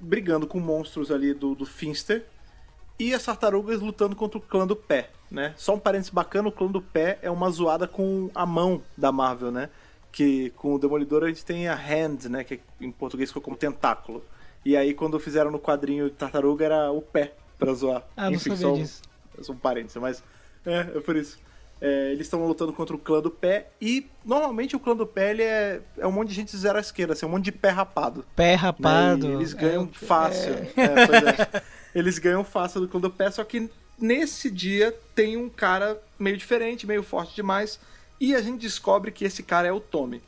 [0.00, 2.24] brigando com monstros ali do, do Finster
[2.98, 5.52] e as tartarugas lutando contra o clã do pé, né?
[5.56, 9.12] Só um parênteses bacana, o clã do pé é uma zoada com a mão da
[9.12, 9.68] Marvel, né?
[10.16, 12.42] Que com o Demolidor a gente tem a hand, né?
[12.42, 14.24] Que em português ficou como tentáculo.
[14.64, 18.02] E aí quando fizeram no quadrinho de tartaruga era o pé pra zoar.
[18.16, 19.02] Ah, não sabia só, um- disso.
[19.42, 20.24] só um parênteses, mas
[20.64, 21.38] é, é por isso.
[21.78, 25.32] É, eles estão lutando contra o clã do pé e normalmente o clã do pé
[25.32, 27.68] ele é, é um monte de gente zero à esquerda, assim, um monte de pé
[27.68, 28.24] rapado.
[28.34, 28.54] Pé né?
[28.54, 29.26] rapado.
[29.26, 30.54] E eles ganham é, fácil.
[30.54, 31.62] É, é.
[31.94, 36.36] Eles ganham fácil do clã do pé, só que nesse dia tem um cara meio
[36.36, 37.80] diferente, meio forte demais,
[38.20, 40.22] e a gente descobre que esse cara é o Tommy.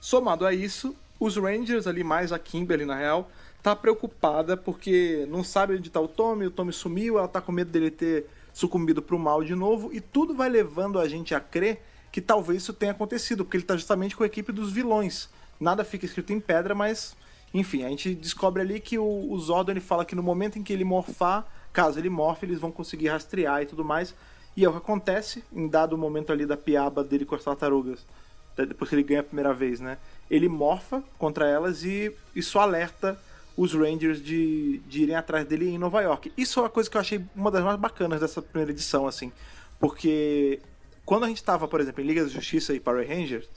[0.00, 3.30] Somado a isso, os Rangers ali, mais a Kimberly na real,
[3.62, 7.52] tá preocupada porque não sabe onde tá o Tommy, o Tommy sumiu, ela tá com
[7.52, 11.40] medo dele ter sucumbido pro mal de novo, e tudo vai levando a gente a
[11.40, 15.28] crer que talvez isso tenha acontecido, porque ele tá justamente com a equipe dos vilões.
[15.58, 17.16] Nada fica escrito em pedra, mas
[17.54, 20.62] enfim, a gente descobre ali que o, o Zordon ele fala que no momento em
[20.62, 24.14] que ele morfar, caso ele morfe, eles vão conseguir rastrear e tudo mais.
[24.56, 28.06] E é o que acontece em dado momento ali da piaba dele com as tartarugas,
[28.56, 29.98] depois que ele ganha a primeira vez, né?
[30.30, 33.18] Ele morfa contra elas e isso alerta
[33.56, 36.32] os Rangers de, de irem atrás dele em Nova York.
[36.36, 39.32] Isso é uma coisa que eu achei uma das mais bacanas dessa primeira edição, assim.
[39.78, 40.60] Porque
[41.04, 43.48] quando a gente tava, por exemplo, em Liga da Justiça e Power Rangers,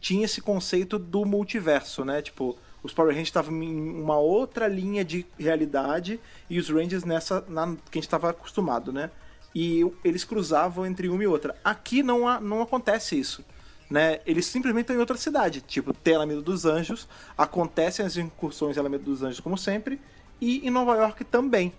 [0.00, 2.20] tinha esse conceito do multiverso, né?
[2.20, 7.44] Tipo, os Power Rangers estavam em uma outra linha de realidade e os Rangers nessa
[7.48, 9.10] na, que a gente estava acostumado, né?
[9.58, 11.56] E eles cruzavam entre uma e outra.
[11.64, 13.42] Aqui não, há- não acontece isso.
[13.88, 14.20] Né?
[14.26, 15.62] Eles simplesmente estão em outra cidade.
[15.62, 19.98] Tipo, tem Alameda dos Anjos, acontecem as incursões em Alameda dos Anjos como sempre,
[20.42, 21.72] e em Nova York também.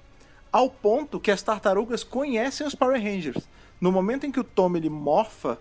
[0.51, 3.47] Ao ponto que as tartarugas conhecem os Power Rangers.
[3.79, 5.59] No momento em que o Tommy ele morfa,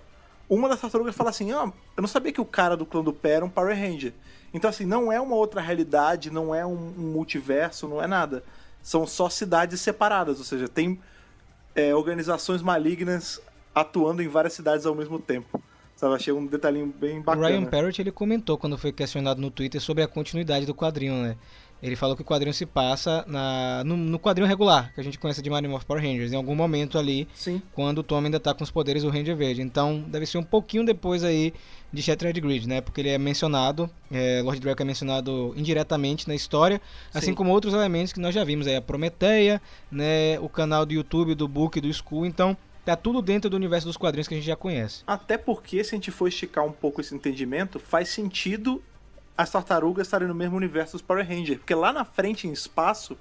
[0.48, 3.12] uma das tartarugas fala assim: Ah, eu não sabia que o cara do clã do
[3.12, 4.14] pé era um Power Ranger.
[4.54, 8.42] Então, assim, não é uma outra realidade, não é um multiverso, não é nada.
[8.82, 10.98] São só cidades separadas, ou seja, tem
[11.76, 13.40] é, organizações malignas
[13.74, 15.62] atuando em várias cidades ao mesmo tempo.
[15.94, 17.48] Sabe, achei um detalhinho bem O bacana.
[17.48, 21.36] Ryan Parrott ele comentou quando foi questionado no Twitter sobre a continuidade do quadrinho, né?
[21.82, 25.18] Ele falou que o quadrinho se passa na, no, no quadrinho regular, que a gente
[25.18, 27.60] conhece de Mario Morph Power Rangers, em algum momento ali, Sim.
[27.72, 29.60] quando o Tom ainda tá com os poderes do Ranger Verde.
[29.62, 31.52] Então, deve ser um pouquinho depois aí
[31.92, 32.80] de Shattered Grid, né?
[32.80, 36.80] Porque ele é mencionado, é, Lord Draco é mencionado indiretamente na história,
[37.12, 37.34] assim Sim.
[37.34, 39.60] como outros elementos que nós já vimos aí, a Prometeia,
[39.90, 40.38] né?
[40.40, 43.86] O canal do YouTube do Book e do School, então tá tudo dentro do universo
[43.86, 45.02] dos quadrinhos que a gente já conhece.
[45.06, 48.82] Até porque, se a gente for esticar um pouco esse entendimento, faz sentido
[49.36, 51.58] as tartarugas estarem no mesmo universo dos Power Rangers.
[51.58, 53.16] Porque lá na frente, em espaço,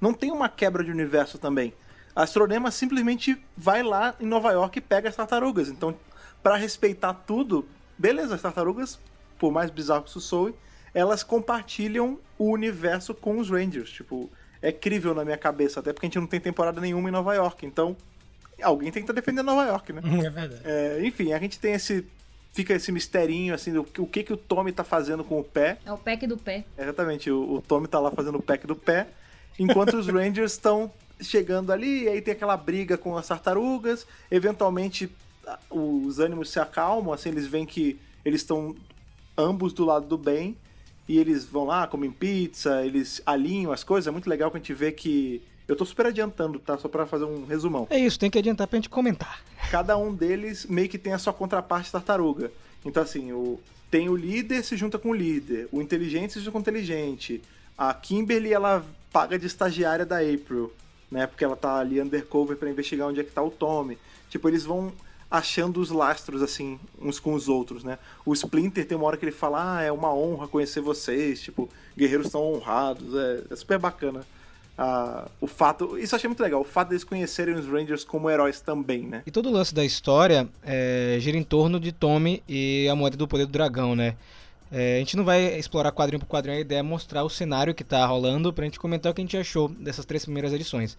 [0.00, 1.72] não tem uma quebra de universo também.
[2.14, 5.68] A Astronema simplesmente vai lá em Nova York e pega as tartarugas.
[5.68, 5.94] Então,
[6.42, 8.98] pra respeitar tudo, beleza, as tartarugas,
[9.38, 10.54] por mais bizarro que isso soe,
[10.92, 13.90] elas compartilham o universo com os Rangers.
[13.90, 14.28] Tipo,
[14.60, 17.34] é crível na minha cabeça, até porque a gente não tem temporada nenhuma em Nova
[17.34, 17.64] York.
[17.64, 17.96] Então,
[18.62, 20.02] alguém tem que estar defendendo Nova York, né?
[20.26, 20.62] É verdade.
[20.64, 22.06] É, enfim, a gente tem esse.
[22.52, 25.44] Fica esse misterinho, assim, do que- o que, que o Tommy tá fazendo com o
[25.44, 25.78] pé.
[25.86, 26.64] É o pack do pé.
[26.76, 29.06] Exatamente, o, o Tommy tá lá fazendo o pack do pé,
[29.58, 35.10] enquanto os Rangers estão chegando ali, e aí tem aquela briga com as tartarugas, eventualmente
[35.70, 38.74] os ânimos se acalmam, assim, eles veem que eles estão
[39.36, 40.56] ambos do lado do bem,
[41.08, 44.60] e eles vão lá, comem pizza, eles alinham as coisas, é muito legal que a
[44.60, 45.42] gente vê que...
[45.70, 46.76] Eu tô super adiantando, tá?
[46.76, 49.40] Só pra fazer um resumão É isso, tem que adiantar pra gente comentar.
[49.70, 52.50] cada um deles meio que tem a sua contraparte tartaruga.
[52.84, 56.50] Então, assim, o, tem o líder se junta com o líder, o inteligente se junta
[56.50, 57.40] com o inteligente.
[57.78, 60.72] A Kimberly, ela paga de estagiária da April,
[61.08, 61.28] né?
[61.28, 63.96] Porque ela tá ali undercover pra investigar onde é que tá o Tommy.
[64.28, 64.92] Tipo, eles vão
[65.30, 67.96] achando os lastros, assim, uns com os outros, né?
[68.26, 71.68] O Splinter tem uma hora que ele fala, ah, é uma honra conhecer vocês, tipo,
[71.96, 74.26] guerreiros tão honrados, é, é super bacana
[75.40, 75.98] o fato.
[75.98, 79.22] Isso eu achei muito legal, o fato deles conhecerem os Rangers como heróis também, né?
[79.26, 83.16] E todo o lance da história é, gira em torno de Tommy e a moeda
[83.16, 84.16] do poder do dragão, né?
[84.72, 87.74] É, a gente não vai explorar quadrinho por quadrinho, a ideia é mostrar o cenário
[87.74, 90.96] que tá rolando pra gente comentar o que a gente achou dessas três primeiras edições.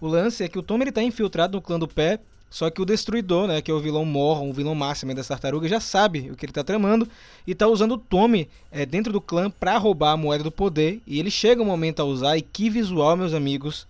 [0.00, 2.18] O lance é que o Tommy ele tá infiltrado no clã do pé,
[2.50, 5.70] só que o Destruidor, né, que é o vilão Morron, o vilão máximo das tartarugas,
[5.70, 7.08] já sabe o que ele tá tramando
[7.46, 11.00] e tá usando o Tommy é, dentro do clã pra roubar a moeda do poder.
[11.06, 13.86] E ele chega um momento a usar, e que visual, meus amigos!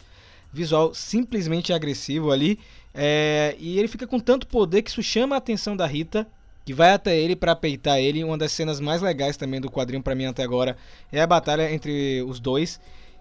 [0.53, 2.59] Visual simplesmente agressivo ali.
[2.93, 6.27] É, e ele fica com tanto poder que isso chama a atenção da Rita,
[6.67, 8.23] que vai até ele pra peitar ele.
[8.23, 10.77] Uma das cenas mais legais também do quadrinho pra mim até agora
[11.11, 12.79] é a batalha entre os dois.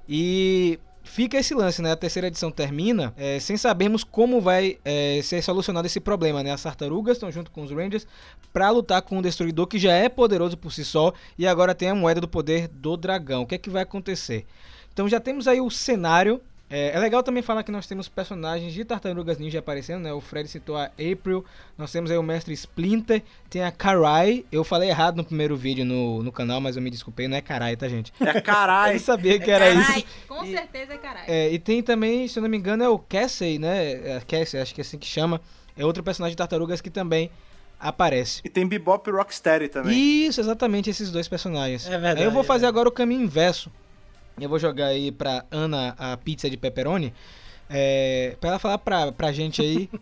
[0.08, 1.92] E fica esse lance, né?
[1.92, 6.52] A terceira edição termina é, sem sabermos como vai é, ser solucionado esse problema, né?
[6.52, 8.06] As tartarugas estão junto com os Rangers
[8.54, 11.90] pra lutar com o Destruidor, que já é poderoso por si só, e agora tem
[11.90, 13.42] a moeda do poder do dragão.
[13.42, 14.46] O que é que vai acontecer?
[14.94, 16.42] Então já temos aí o cenário.
[16.70, 20.14] É, é legal também falar que nós temos personagens de Tartarugas Ninja aparecendo, né?
[20.14, 21.44] O Fred citou a April,
[21.78, 24.46] nós temos aí o Mestre Splinter, tem a Karai.
[24.52, 27.42] Eu falei errado no primeiro vídeo no, no canal, mas eu me desculpei, não é
[27.42, 28.14] Karai, tá, gente?
[28.20, 28.94] É Eu caralho.
[28.94, 29.88] não sabia que era isso.
[29.88, 31.26] Carai, com certeza é caralho.
[31.28, 33.92] É, e tem também, se eu não me engano, é o Cassie, né?
[33.92, 35.42] É, Cassie, acho que é assim que chama.
[35.76, 37.32] É outro personagem de Tartarugas que também
[37.80, 38.42] aparece.
[38.44, 40.28] E tem Bebop e Rocksteady também.
[40.28, 41.88] Isso, exatamente esses dois personagens.
[41.88, 42.70] É verdade, Aí eu vou fazer é.
[42.70, 43.72] agora o caminho inverso.
[44.44, 47.14] Eu vou jogar aí pra Ana a pizza de pepperoni.
[47.70, 49.90] É, pra ela falar pra, pra gente aí.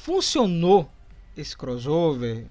[0.00, 0.90] funcionou
[1.36, 2.46] esse crossover?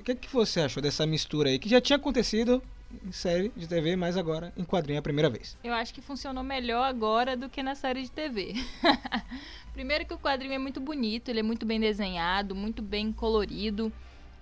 [0.00, 1.58] O que, que você achou dessa mistura aí?
[1.58, 2.62] Que já tinha acontecido
[3.06, 5.56] em série de TV, mas agora em quadrinho é a primeira vez.
[5.62, 8.54] Eu acho que funcionou melhor agora do que na série de TV.
[9.72, 13.92] Primeiro que o quadrinho é muito bonito, ele é muito bem desenhado, muito bem colorido.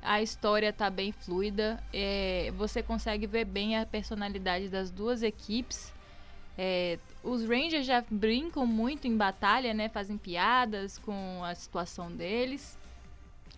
[0.00, 1.82] A história tá bem fluida.
[1.92, 5.92] é, você consegue ver bem a personalidade das duas equipes.
[6.58, 9.88] É, os Rangers já brincam muito em batalha, né?
[9.88, 12.78] Fazem piadas com a situação deles.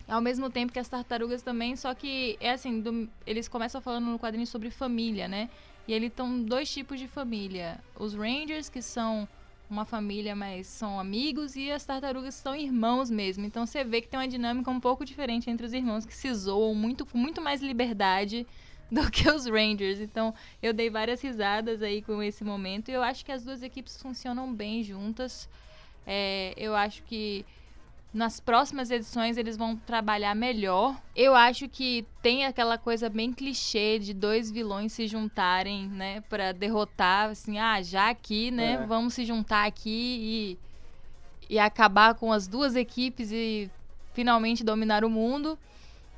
[0.07, 4.05] Ao mesmo tempo que as tartarugas também, só que é assim, do- eles começam falando
[4.07, 5.49] no quadrinho sobre família, né?
[5.87, 7.79] E eles estão dois tipos de família.
[7.95, 9.27] Os Rangers, que são
[9.69, 13.45] uma família, mas são amigos, e as tartarugas são irmãos mesmo.
[13.45, 16.33] Então você vê que tem uma dinâmica um pouco diferente entre os irmãos que se
[16.33, 18.47] zoam muito, com muito mais liberdade
[18.91, 19.99] do que os Rangers.
[19.99, 22.89] Então eu dei várias risadas aí com esse momento.
[22.89, 25.49] E eu acho que as duas equipes funcionam bem juntas.
[26.05, 27.45] É, eu acho que
[28.11, 30.99] nas próximas edições eles vão trabalhar melhor.
[31.15, 36.51] Eu acho que tem aquela coisa bem clichê de dois vilões se juntarem, né, Pra
[36.51, 38.85] derrotar, assim, ah, já aqui, né, É.
[38.87, 40.69] vamos se juntar aqui e
[41.51, 43.71] e acabar com as duas equipes e
[44.13, 45.57] finalmente dominar o mundo.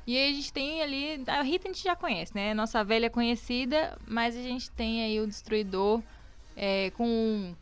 [0.06, 3.08] E aí a gente tem ali, a Rita a gente já conhece, né, nossa velha
[3.08, 6.02] conhecida, mas a gente tem aí o Destruidor
[6.56, 7.54] é, com um,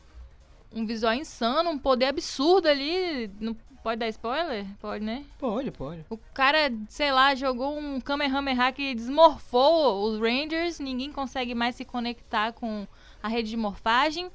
[0.73, 4.67] um visual insano, um poder absurdo ali, não pode dar spoiler?
[4.81, 5.25] Pode, né?
[5.39, 6.05] Pode, pode.
[6.09, 11.85] O cara, sei lá, jogou um Kamehameha que desmorfou os Rangers, ninguém consegue mais se
[11.85, 12.87] conectar com
[13.23, 14.31] a rede de morfagem.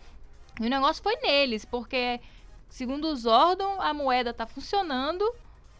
[0.59, 2.19] E o negócio foi neles, porque,
[2.69, 5.25] segundo o Zordon, a moeda tá funcionando,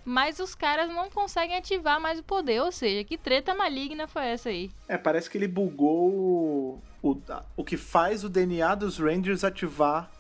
[0.06, 2.62] mas os caras não conseguem ativar mais o poder.
[2.62, 4.70] Ou seja, que treta maligna foi essa aí?
[4.88, 7.22] É, parece que ele bugou o,
[7.58, 10.12] o, que faz o DNA dos Rangers ativar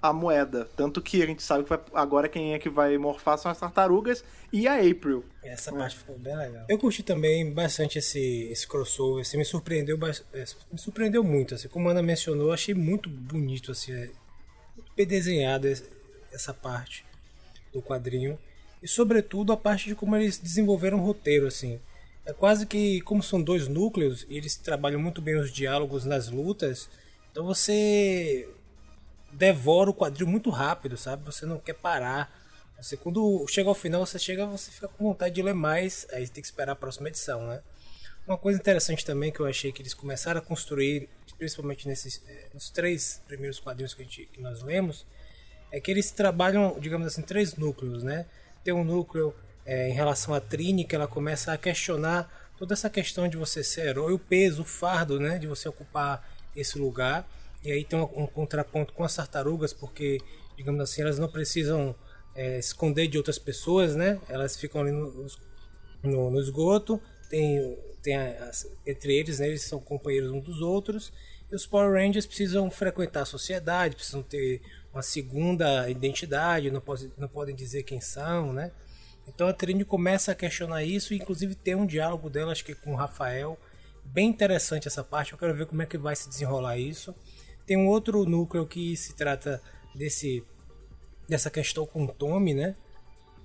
[0.00, 0.68] a moeda.
[0.76, 3.58] Tanto que a gente sabe que vai- agora quem é que vai morfar são as
[3.58, 5.24] tartarugas e a April.
[5.42, 6.66] Essa parte ficou bem legal.
[6.68, 9.98] Eu curti também bastante esse, esse crossover, assim, me surpreendeu
[10.32, 14.10] é, me surpreendeu muito, assim, como a Ana mencionou, eu achei muito bonito, assim, é,
[14.76, 15.66] muito bem desenhado
[16.32, 17.04] essa parte
[17.72, 18.38] do quadrinho
[18.82, 21.80] e sobretudo a parte de como eles desenvolveram o roteiro, assim.
[22.24, 26.28] É quase que como são dois núcleos e eles trabalham muito bem os diálogos nas
[26.28, 26.88] lutas,
[27.30, 28.48] então você
[29.32, 31.24] devora o quadril muito rápido, sabe?
[31.24, 32.36] Você não quer parar.
[32.80, 36.28] Você, quando chega ao final, você chega, você fica com vontade de ler mais, aí
[36.28, 37.60] tem que esperar a próxima edição, né?
[38.26, 42.48] Uma coisa interessante também que eu achei que eles começaram a construir, principalmente nesses eh,
[42.52, 45.06] nos três primeiros quadrinhos que, gente, que nós lemos,
[45.72, 48.26] é que eles trabalham, digamos assim, três núcleos, né?
[48.68, 52.90] Tem um núcleo eh, em relação à Trini, que ela começa a questionar toda essa
[52.90, 55.38] questão de você ser herói, o peso, o fardo, né?
[55.38, 56.22] De você ocupar
[56.54, 57.26] esse lugar.
[57.64, 60.18] E aí tem um, um contraponto com as tartarugas, porque,
[60.54, 61.96] digamos assim, elas não precisam
[62.36, 64.20] eh, esconder de outras pessoas, né?
[64.28, 65.26] Elas ficam ali no,
[66.02, 67.00] no, no esgoto,
[67.30, 71.10] tem, tem as- entre eles, né, eles são companheiros uns dos outros,
[71.50, 74.60] e os Power Rangers precisam frequentar a sociedade, precisam ter
[74.98, 78.72] uma segunda identidade, não, pode, não podem dizer quem são, né?
[79.28, 82.74] Então a Trini começa a questionar isso, e inclusive tem um diálogo dela, acho que
[82.74, 83.56] com o Rafael,
[84.04, 87.14] bem interessante essa parte, eu quero ver como é que vai se desenrolar isso.
[87.64, 89.62] Tem um outro núcleo que se trata
[89.94, 90.42] desse
[91.28, 92.74] dessa questão com o Tommy, né?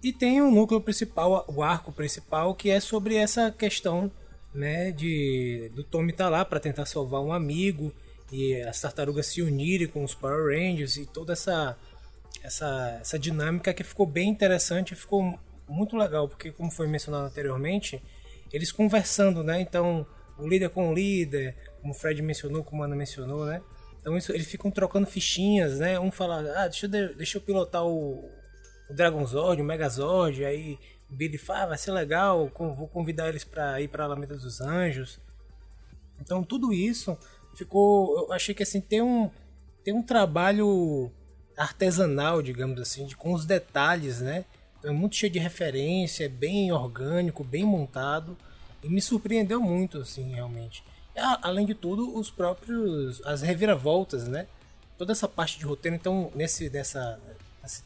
[0.02, 4.10] E tem o núcleo principal, o arco principal, que é sobre essa questão,
[4.54, 7.94] né, de do Tommy estar tá lá para tentar salvar um amigo
[8.32, 11.78] e as tartarugas se unirem com os Power Rangers e toda essa
[12.42, 18.02] essa essa dinâmica que ficou bem interessante, ficou muito legal, porque como foi mencionado anteriormente,
[18.52, 19.62] eles conversando, né?
[19.62, 20.06] Então,
[20.38, 23.62] o líder com o líder, como o Fred mencionou, como a Ana mencionou, né?
[24.00, 26.00] Então isso, eles ficam trocando fichinhas, né?
[26.00, 28.30] Um fala, ah, deixa eu, deixa eu pilotar o,
[28.90, 30.78] o Dragonzord, o Megazord, aí
[31.10, 34.36] o Billy fala, ah, vai ser legal, vou convidar eles para ir para a Alameda
[34.36, 35.20] dos Anjos.
[36.20, 37.18] Então tudo isso
[37.54, 39.30] ficou, eu achei que assim tem um
[39.84, 41.12] tem um trabalho
[41.58, 44.46] artesanal, digamos assim, de, com os detalhes, né?
[44.80, 48.38] Então, é muito cheio de referência, é bem orgânico, bem montado
[48.82, 50.84] e me surpreendeu muito, assim, realmente.
[51.16, 54.48] E, além de tudo, os próprios as reviravoltas, né?
[54.98, 57.20] Toda essa parte de roteiro, então nesse nessa
[57.62, 57.84] nesse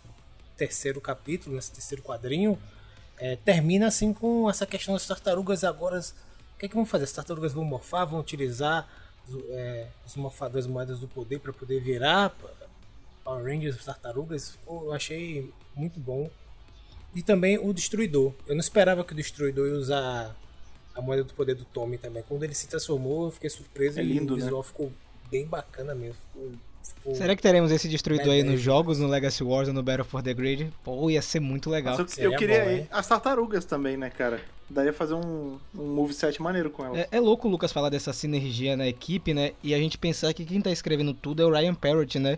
[0.55, 2.57] terceiro capítulo, nesse terceiro quadrinho,
[3.18, 5.99] é, termina assim com essa questão das tartarugas agora.
[5.99, 7.03] O que, é que vão fazer?
[7.03, 8.88] As tartarugas vão morfar, vão utilizar
[9.49, 9.88] é,
[10.67, 12.36] moedas do poder para poder virar
[13.23, 14.57] Power Rangers, tartarugas.
[14.65, 16.30] Eu achei muito bom.
[17.13, 18.34] E também o Destruidor.
[18.47, 20.36] Eu não esperava que o Destruidor ia usar
[20.95, 22.23] a moeda do poder do Tommy também.
[22.28, 24.43] Quando ele se transformou, eu fiquei surpreso É lindo, e o né?
[24.43, 24.91] visual ficou
[25.30, 26.15] bem bacana mesmo.
[26.15, 26.51] Ficou,
[26.94, 30.06] ficou- Será que teremos esse destruidor aí nos jogos, no Legacy Wars ou no Battle
[30.06, 30.72] for the Grid?
[30.84, 31.98] Pô, ia ser muito legal.
[31.98, 32.88] Nossa, eu, eu queria bom, hein?
[32.92, 34.42] as tartarugas também, né, cara?
[34.70, 37.00] Daria fazer um, um moveset maneiro com elas.
[37.00, 39.54] É, é louco o Lucas falar dessa sinergia na equipe, né?
[39.64, 42.38] E a gente pensar que quem tá escrevendo tudo é o Ryan Parrott, né?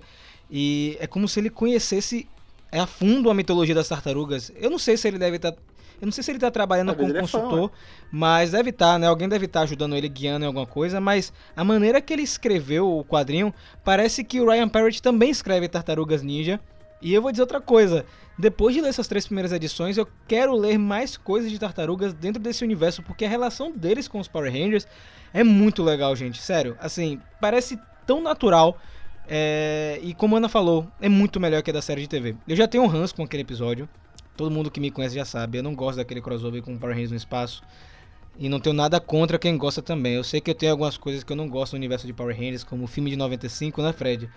[0.49, 2.27] E é como se ele conhecesse
[2.71, 4.51] a fundo a mitologia das tartarugas.
[4.55, 5.55] Eu não sei se ele deve estar.
[6.01, 7.71] Eu não sei se ele tá trabalhando Talvez como é consultor,
[8.11, 9.07] mas deve estar, né?
[9.07, 12.89] Alguém deve estar ajudando ele, guiando em alguma coisa, mas a maneira que ele escreveu
[12.89, 16.59] o quadrinho, parece que o Ryan Parrott também escreve Tartarugas Ninja.
[17.01, 18.05] E eu vou dizer outra coisa.
[18.37, 22.41] Depois de ler essas três primeiras edições, eu quero ler mais coisas de tartarugas dentro
[22.41, 24.87] desse universo, porque a relação deles com os Power Rangers
[25.33, 26.41] é muito legal, gente.
[26.41, 28.77] Sério, assim, parece tão natural.
[29.27, 32.35] é, E como a Ana falou, é muito melhor que a da série de TV.
[32.47, 33.87] Eu já tenho um ranço com aquele episódio.
[34.39, 35.57] Todo mundo que me conhece já sabe.
[35.57, 37.61] Eu não gosto daquele crossover com Power Rangers no espaço.
[38.37, 40.13] E não tenho nada contra quem gosta também.
[40.13, 42.33] Eu sei que eu tenho algumas coisas que eu não gosto do universo de Power
[42.33, 44.29] Rangers, como o filme de 95, né, Fred?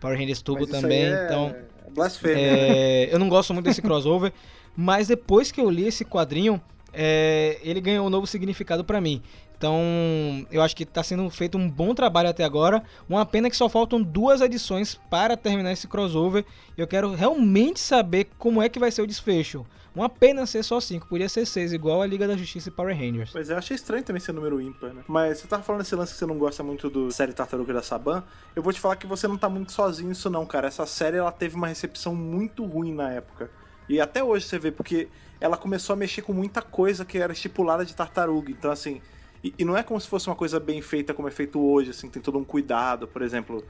[0.00, 1.06] Power Rangers Turbo também.
[1.06, 1.56] é Então,
[1.90, 2.38] Blasfêmia.
[2.40, 4.32] é, eu não gosto muito desse crossover,
[4.76, 9.20] mas depois que eu li esse quadrinho, é, ele ganhou um novo significado pra mim.
[9.58, 12.80] Então, eu acho que tá sendo feito um bom trabalho até agora.
[13.08, 16.44] Uma pena que só faltam duas edições para terminar esse crossover.
[16.76, 19.66] Eu quero realmente saber como é que vai ser o desfecho.
[19.92, 22.96] Uma pena ser só cinco, podia ser seis, igual a Liga da Justiça e Power
[22.96, 23.30] Rangers.
[23.32, 25.02] Pois é, eu achei estranho também ser número ímpar, né?
[25.08, 27.82] Mas você tava falando desse lance que você não gosta muito do série Tartaruga da
[27.82, 28.22] Saban.
[28.54, 30.68] Eu vou te falar que você não tá muito sozinho nisso não, cara.
[30.68, 33.50] Essa série, ela teve uma recepção muito ruim na época.
[33.88, 35.08] E até hoje você vê, porque
[35.40, 38.52] ela começou a mexer com muita coisa que era estipulada de tartaruga.
[38.52, 39.02] Então, assim...
[39.42, 41.90] E, e não é como se fosse uma coisa bem feita como é feito hoje,
[41.90, 43.06] assim, tem todo um cuidado.
[43.06, 43.64] Por exemplo,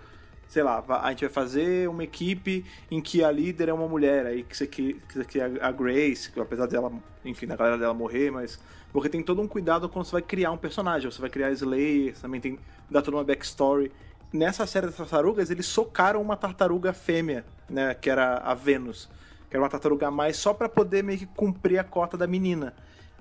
[0.49, 4.27] sei lá, a gente vai fazer uma equipe em que a líder é uma mulher,
[4.27, 4.95] aí que você que,
[5.29, 6.91] que a Grace, que apesar dela,
[7.25, 8.59] enfim, da galera dela morrer, mas
[8.91, 12.17] porque tem todo um cuidado quando você vai criar um personagem, você vai criar Slayer,
[12.19, 12.59] também tem
[12.91, 13.93] dá toda uma backstory.
[14.33, 19.09] Nessa série das tartarugas, eles socaram uma tartaruga fêmea, né, que era a Venus,
[19.49, 22.27] que era uma tartaruga a mais só pra poder meio que cumprir a cota da
[22.27, 22.75] menina.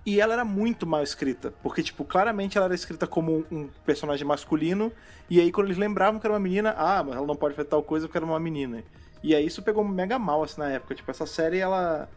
[0.08, 4.26] E ela era muito mal escrita, porque, tipo, claramente ela era escrita como um- personagem
[4.26, 4.90] masculino,
[5.30, 7.68] e aí quando eles lembravam que era uma menina, ah, mas ela não pode fazer
[7.68, 8.82] tal coisa porque era uma menina.
[9.22, 10.96] E aí isso pegou mega mal, assim, na época.
[10.96, 12.08] Tipo, essa série, ela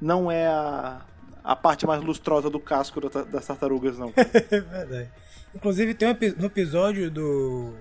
[0.00, 1.00] não é a,
[1.42, 4.12] a parte mais lustrosa do casco da- das tartarugas, não.
[4.16, 5.10] É verdade.
[5.52, 7.74] Inclusive tem um no episódio do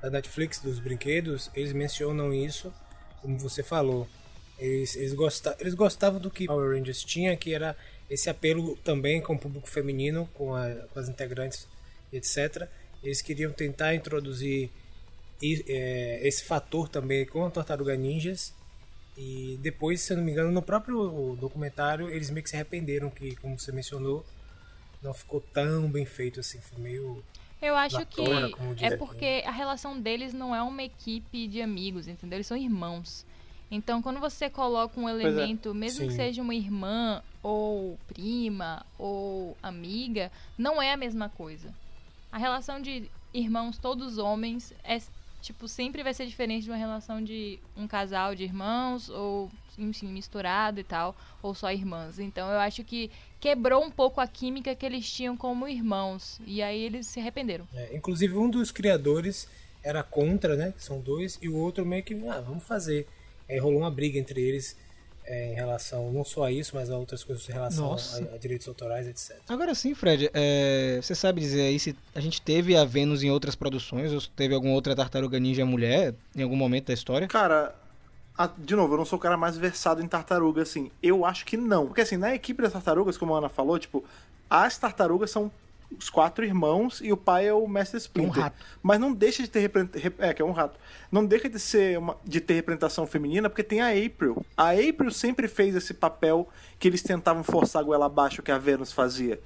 [0.00, 2.72] da Netflix dos brinquedos, eles mencionam isso,
[3.20, 4.08] como você falou.
[4.58, 5.14] Eles, eles,
[5.60, 7.76] eles gostavam do que Power Rangers tinha, que era
[8.12, 11.66] esse apelo também com o público feminino, com, a- com as integrantes,
[12.12, 12.68] etc.
[13.02, 14.70] Eles queriam tentar introduzir
[15.42, 18.54] é, esse fator também com a Tartaruga Ninjas.
[19.16, 23.10] E depois, se eu não me engano, no próprio documentário, eles meio que se arrependeram
[23.10, 24.24] que, como você mencionou,
[25.02, 27.22] não ficou tão bem feito assim, foi meio.
[27.60, 28.22] Eu acho Na que
[28.80, 32.38] é porque a relação deles não é uma equipe de amigos, entendeu?
[32.38, 33.24] Eles são irmãos.
[33.74, 36.16] Então, quando você coloca um elemento, mesmo que Sim.
[36.16, 41.72] seja uma irmã, ou prima, ou amiga, não é a mesma coisa.
[42.30, 45.00] A relação de irmãos, todos homens, é
[45.40, 50.08] tipo, sempre vai ser diferente de uma relação de um casal de irmãos, ou enfim,
[50.08, 52.18] misturado e tal, ou só irmãs.
[52.18, 53.10] Então eu acho que
[53.40, 56.38] quebrou um pouco a química que eles tinham como irmãos.
[56.46, 57.66] E aí eles se arrependeram.
[57.74, 59.48] é, inclusive, um dos criadores
[59.82, 60.72] era contra, né?
[60.72, 63.08] Que são dois, e o outro meio que, ah, vamos fazer.
[63.48, 64.76] Aí rolou uma briga entre eles
[65.24, 68.38] é, em relação não só a isso, mas a outras coisas em relação a, a
[68.38, 69.36] direitos autorais, etc.
[69.48, 73.30] Agora sim, Fred, é, você sabe dizer aí se a gente teve a Vênus em
[73.30, 77.28] outras produções ou se teve alguma outra tartaruga ninja mulher em algum momento da história?
[77.28, 77.74] Cara,
[78.36, 80.90] a- de novo, eu não sou o cara mais versado em tartaruga, assim.
[81.02, 81.86] Eu acho que não.
[81.86, 84.02] Porque, assim, na equipe das tartarugas, como a Ana falou, tipo,
[84.50, 85.52] as tartarugas são
[85.98, 88.42] os quatro irmãos e o pai é o Mestre Splinter.
[88.44, 88.56] rato.
[88.82, 90.78] Mas não deixa de ter represent- rep- é, que é um rato.
[91.10, 94.44] Não deixa de ser uma- de ter representação feminina, porque tem a April.
[94.56, 98.58] A April sempre fez esse papel que eles tentavam forçar a goela abaixo que a
[98.58, 99.40] Venus fazia.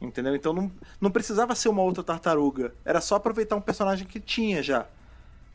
[0.00, 0.34] Entendeu?
[0.34, 2.72] Então não, não precisava ser uma outra tartaruga.
[2.84, 4.86] Era só aproveitar um personagem que tinha já.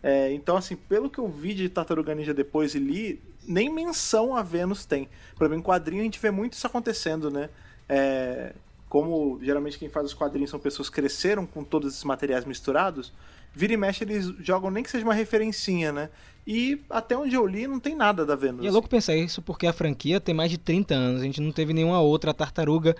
[0.03, 4.35] É, então, assim, pelo que eu vi de Tartaruga Ninja depois e li, nem menção
[4.35, 5.09] a Vênus tem.
[5.35, 7.49] Por exemplo, em quadrinho a gente vê muito isso acontecendo, né?
[7.89, 8.53] É,
[8.95, 13.11] como geralmente quem faz os quadrinhos são pessoas que cresceram com todos esses materiais misturados,
[13.53, 16.09] vira e mexe eles jogam nem que seja uma referencinha, né?
[16.47, 18.63] E até onde eu li não tem nada da Vênus.
[18.63, 21.21] E é louco pensar isso porque a franquia tem mais de 30 anos.
[21.21, 22.95] A gente não teve nenhuma outra tartaruga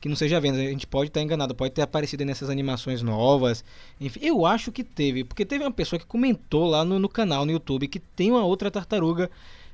[0.00, 0.60] que não seja Vênus.
[0.60, 3.64] A gente pode estar enganado, pode ter aparecido nessas animações novas.
[4.00, 7.44] Enfim, eu acho que teve, porque teve uma pessoa que comentou lá no, no canal
[7.44, 9.28] no YouTube que tem uma outra tartaruga.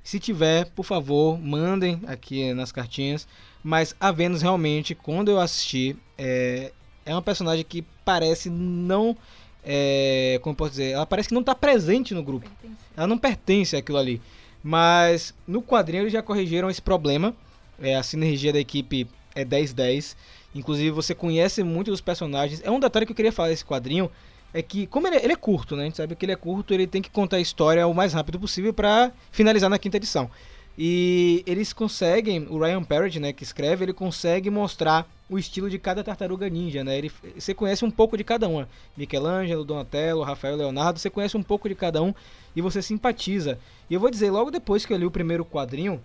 [0.07, 3.27] Se tiver, por favor, mandem aqui nas cartinhas.
[3.61, 6.71] Mas a Vênus realmente, quando eu assisti, é,
[7.05, 9.17] é uma personagem que parece não.
[9.65, 10.93] É, como eu posso dizer?
[10.93, 12.49] Ela parece que não está presente no grupo.
[12.97, 14.23] Ela não pertence àquilo ali.
[14.63, 17.35] Mas no quadrinho eles já corrigiram esse problema.
[17.83, 20.15] É, a sinergia da equipe é 10-10.
[20.55, 22.63] Inclusive você conhece muito dos personagens.
[22.63, 24.09] É um detalhe que eu queria falar desse quadrinho.
[24.57, 25.83] É que, como ele é, ele é curto, né?
[25.83, 28.15] A gente sabe que ele é curto, ele tem que contar a história o mais
[28.15, 30.31] rápido possível para finalizar na quinta edição.
[30.79, 35.79] E eles conseguem, o Ryan Parrott, né, que escreve, ele consegue mostrar o estilo de
[35.79, 36.97] cada tartaruga ninja, né?
[36.97, 38.65] Ele, você conhece um pouco de cada um.
[38.97, 42.15] Michelangelo, Donatello, Rafael, Leonardo, você conhece um pouco de cada um
[42.55, 43.59] e você simpatiza.
[43.91, 46.01] E eu vou dizer, logo depois que eu li o primeiro quadrinho,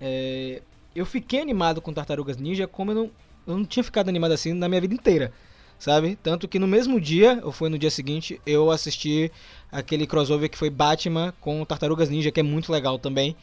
[0.00, 0.62] é,
[0.94, 3.10] eu fiquei animado com Tartarugas Ninja como eu não,
[3.46, 5.30] eu não tinha ficado animado assim na minha vida inteira,
[5.78, 6.16] sabe?
[6.22, 9.30] Tanto que no mesmo dia, ou foi no dia seguinte, eu assisti
[9.70, 13.36] aquele crossover que foi Batman com Tartarugas Ninja, que é muito legal também.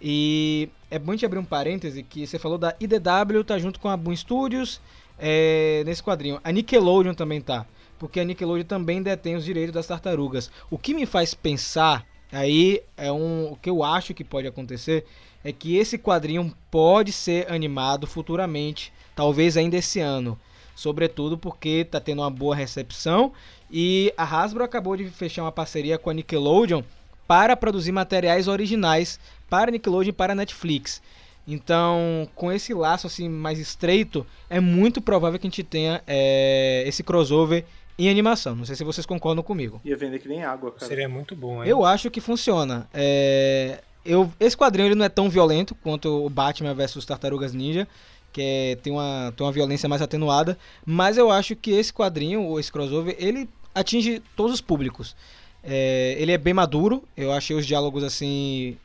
[0.00, 3.88] E é bom gente abrir um parêntese que você falou da IDW, tá junto com
[3.88, 4.80] a Boom Studios
[5.18, 6.40] é, nesse quadrinho.
[6.42, 7.64] A Nickelodeon também tá,
[7.98, 10.50] porque a Nickelodeon também detém os direitos das tartarugas.
[10.68, 15.04] O que me faz pensar, aí é um, o que eu acho que pode acontecer,
[15.44, 20.38] é que esse quadrinho pode ser animado futuramente, talvez ainda esse ano.
[20.74, 23.32] Sobretudo porque tá tendo uma boa recepção
[23.70, 26.82] e a Hasbro acabou de fechar uma parceria com a Nickelodeon
[27.26, 29.18] para produzir materiais originais
[29.48, 31.02] para Nickelodeon e para Netflix.
[31.46, 36.84] Então, com esse laço assim mais estreito, é muito provável que a gente tenha é,
[36.86, 37.64] esse crossover
[37.98, 38.54] em animação.
[38.54, 39.80] Não sei se vocês concordam comigo.
[39.84, 40.86] Ia vender que nem água, cara.
[40.86, 41.68] Seria muito bom, hein?
[41.68, 42.88] Eu acho que funciona.
[42.94, 47.86] É, eu, esse quadrinho ele não é tão violento quanto o Batman vs Tartarugas Ninja,
[48.32, 52.42] que é- tem, uma, tem uma violência mais atenuada, mas eu acho que esse quadrinho,
[52.42, 55.14] ou esse crossover, ele atinge todos os públicos.
[55.62, 58.76] É, ele é bem maduro, eu achei os diálogos assim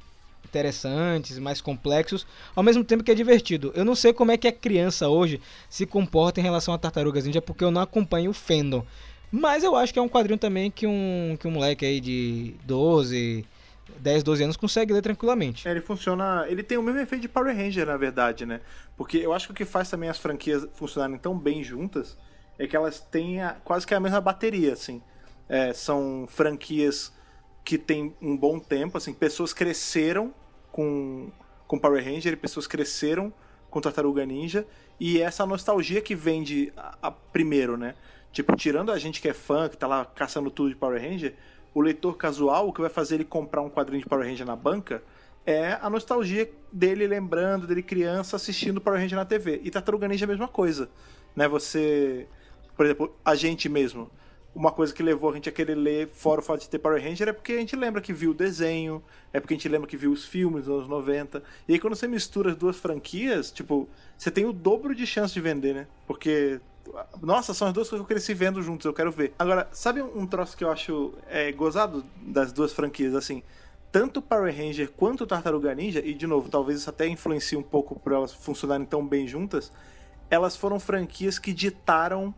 [0.46, 2.26] interessantes, mais complexos,
[2.56, 3.72] ao mesmo tempo que é divertido.
[3.76, 7.26] Eu não sei como é que a criança hoje se comporta em relação a Tartarugas
[7.26, 8.86] Ninja, porque eu não acompanho o fandom.
[9.32, 12.54] Mas eu acho que é um quadrinho também que um, que um moleque aí de
[12.64, 13.46] 12,
[14.00, 15.68] 10, 12 anos consegue ler tranquilamente.
[15.68, 16.46] É, ele funciona.
[16.48, 18.62] Ele tem o mesmo efeito de Power Ranger, na verdade, né?
[18.96, 22.18] Porque eu acho que o que faz também as franquias funcionarem tão bem juntas
[22.60, 25.02] é que elas têm a- quase que a mesma bateria, assim.
[25.50, 27.14] É, são franquias
[27.64, 30.34] que têm um bom tempo, assim, pessoas cresceram
[30.72, 31.30] com,
[31.68, 33.32] com Power Ranger e pessoas cresceram
[33.70, 34.66] com Tartaruga Ninja.
[35.00, 37.96] E essa nostalgia que vem de a- a- primeiro, né?
[38.32, 41.36] Tipo, tirando a gente que é fã, que tá lá caçando tudo de Power Ranger,
[41.78, 44.56] o leitor casual, o que vai fazer ele comprar um quadrinho de Power Ranger na
[44.56, 45.04] banca
[45.46, 49.62] é a nostalgia dele lembrando, dele criança assistindo Power Ranger na TV.
[49.64, 50.90] E Tartaruga Ninja é a mesma coisa,
[51.36, 51.48] né?
[51.48, 52.28] Você,
[52.76, 54.10] por exemplo, a gente mesmo,
[54.56, 57.00] uma coisa que levou a gente a querer ler fora o fato de ter Power
[57.00, 59.88] Ranger é porque a gente lembra que viu o desenho, é porque a gente lembra
[59.88, 61.44] que viu os filmes dos anos 90.
[61.68, 65.32] E aí quando você mistura as duas franquias, tipo, você tem o dobro de chance
[65.32, 65.88] de vender, né?
[66.08, 66.60] Porque
[67.22, 69.34] nossa, são as duas coisas que eu cresci vendo juntos, eu quero ver.
[69.38, 73.44] Agora, sabe um troço que eu acho é, gozado das duas franquias, assim?
[73.92, 78.00] Tanto Power Ranger quanto Tartaruga Ninja, e de novo, talvez isso até influencie um pouco
[78.00, 79.72] por elas funcionarem tão bem juntas,
[80.30, 82.34] elas foram franquias que ditaram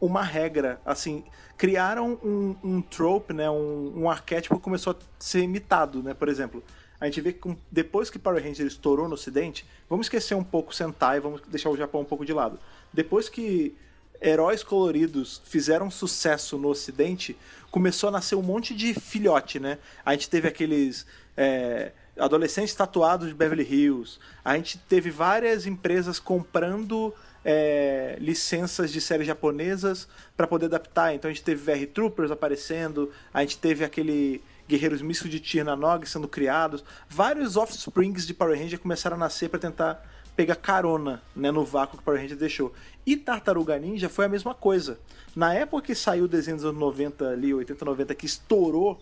[0.00, 1.24] uma regra, assim,
[1.56, 6.28] criaram um, um trope, né, um, um arquétipo que começou a ser imitado, né, por
[6.28, 6.62] exemplo.
[7.00, 10.74] A gente vê que depois que Power Ranger estourou no ocidente, vamos esquecer um pouco
[10.74, 12.58] Sentai, vamos deixar o Japão um pouco de lado.
[12.92, 13.74] Depois que
[14.20, 17.36] heróis coloridos fizeram sucesso no ocidente,
[17.70, 19.78] começou a nascer um monte de filhote, né?
[20.04, 21.06] A gente teve aqueles
[21.36, 24.18] é, adolescentes tatuados de Beverly Hills.
[24.44, 27.14] A gente teve várias empresas comprando
[27.44, 30.06] é, licenças de séries japonesas
[30.36, 31.14] para poder adaptar.
[31.14, 36.06] Então a gente teve VR Troopers aparecendo, a gente teve aquele Guerreiros Místicos de Tirnanog
[36.06, 36.84] sendo criados.
[37.08, 40.06] Vários offsprings de Power Ranger começaram a nascer para tentar
[40.40, 42.72] pegar carona né, no vácuo que o Power Ranger deixou.
[43.04, 44.98] E Tartaruga Ninja foi a mesma coisa.
[45.36, 48.98] Na época que saiu o desenho dos anos 90 ali, 80, 90, que estourou,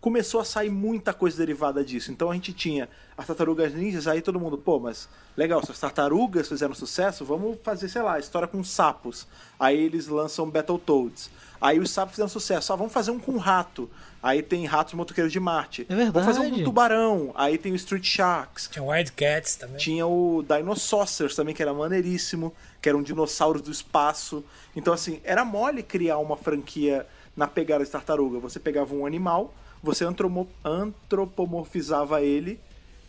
[0.00, 2.10] começou a sair muita coisa derivada disso.
[2.10, 5.78] Então a gente tinha as tartarugas ninjas, aí todo mundo, pô, mas legal, se as
[5.78, 9.28] tartarugas fizeram sucesso, vamos fazer, sei lá, história com sapos.
[9.56, 11.30] Aí eles lançam Battletoads.
[11.60, 13.88] Aí os sapos fizeram sucesso, ah, vamos fazer um com rato.
[14.22, 15.86] Aí tem ratos motoqueiros de Marte.
[15.88, 16.12] É verdade.
[16.12, 17.32] Vamos fazer um com tubarão.
[17.34, 18.68] Aí tem o Street Sharks.
[18.72, 19.76] Tinha Wildcats também.
[19.76, 24.42] Tinha o Dinosaurs também, que era maneiríssimo, que eram dinossauros do espaço.
[24.74, 28.38] Então, assim, era mole criar uma franquia na pegada de tartaruga.
[28.38, 29.52] Você pegava um animal,
[29.82, 30.04] você
[31.14, 32.58] antropomorfizava ele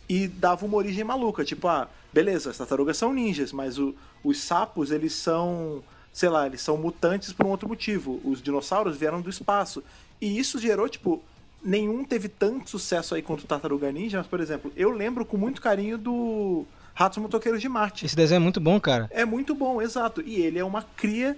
[0.08, 1.44] e dava uma origem maluca.
[1.44, 5.84] Tipo, ah, beleza, as tartarugas são ninjas, mas o- os sapos, eles são,
[6.16, 8.22] sei lá, eles são mutantes por um outro motivo.
[8.24, 9.84] Os dinossauros vieram do espaço.
[10.22, 11.22] E isso gerou, tipo,
[11.62, 15.36] nenhum teve tanto sucesso aí quanto o Tartaruga Ninja, mas, por exemplo, eu lembro com
[15.36, 18.06] muito carinho do Ratos Motoqueiros de Marte.
[18.06, 19.10] Esse desenho é muito bom, cara.
[19.12, 20.22] É muito bom, exato.
[20.22, 21.38] E ele é uma cria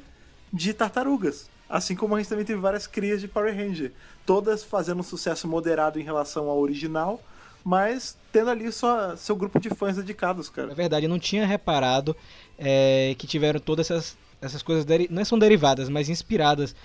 [0.53, 1.49] de tartarugas.
[1.67, 3.91] Assim como a gente também teve várias crias de Power Ranger.
[4.27, 7.19] Todas fazendo um sucesso moderado em relação ao original,
[7.63, 10.75] mas tendo ali sua, seu grupo de fãs dedicados, É cara.
[10.75, 12.15] verdade, eu não tinha reparado
[12.59, 16.75] é, que tiveram todas essas, essas coisas, deri- não são derivadas, mas inspiradas.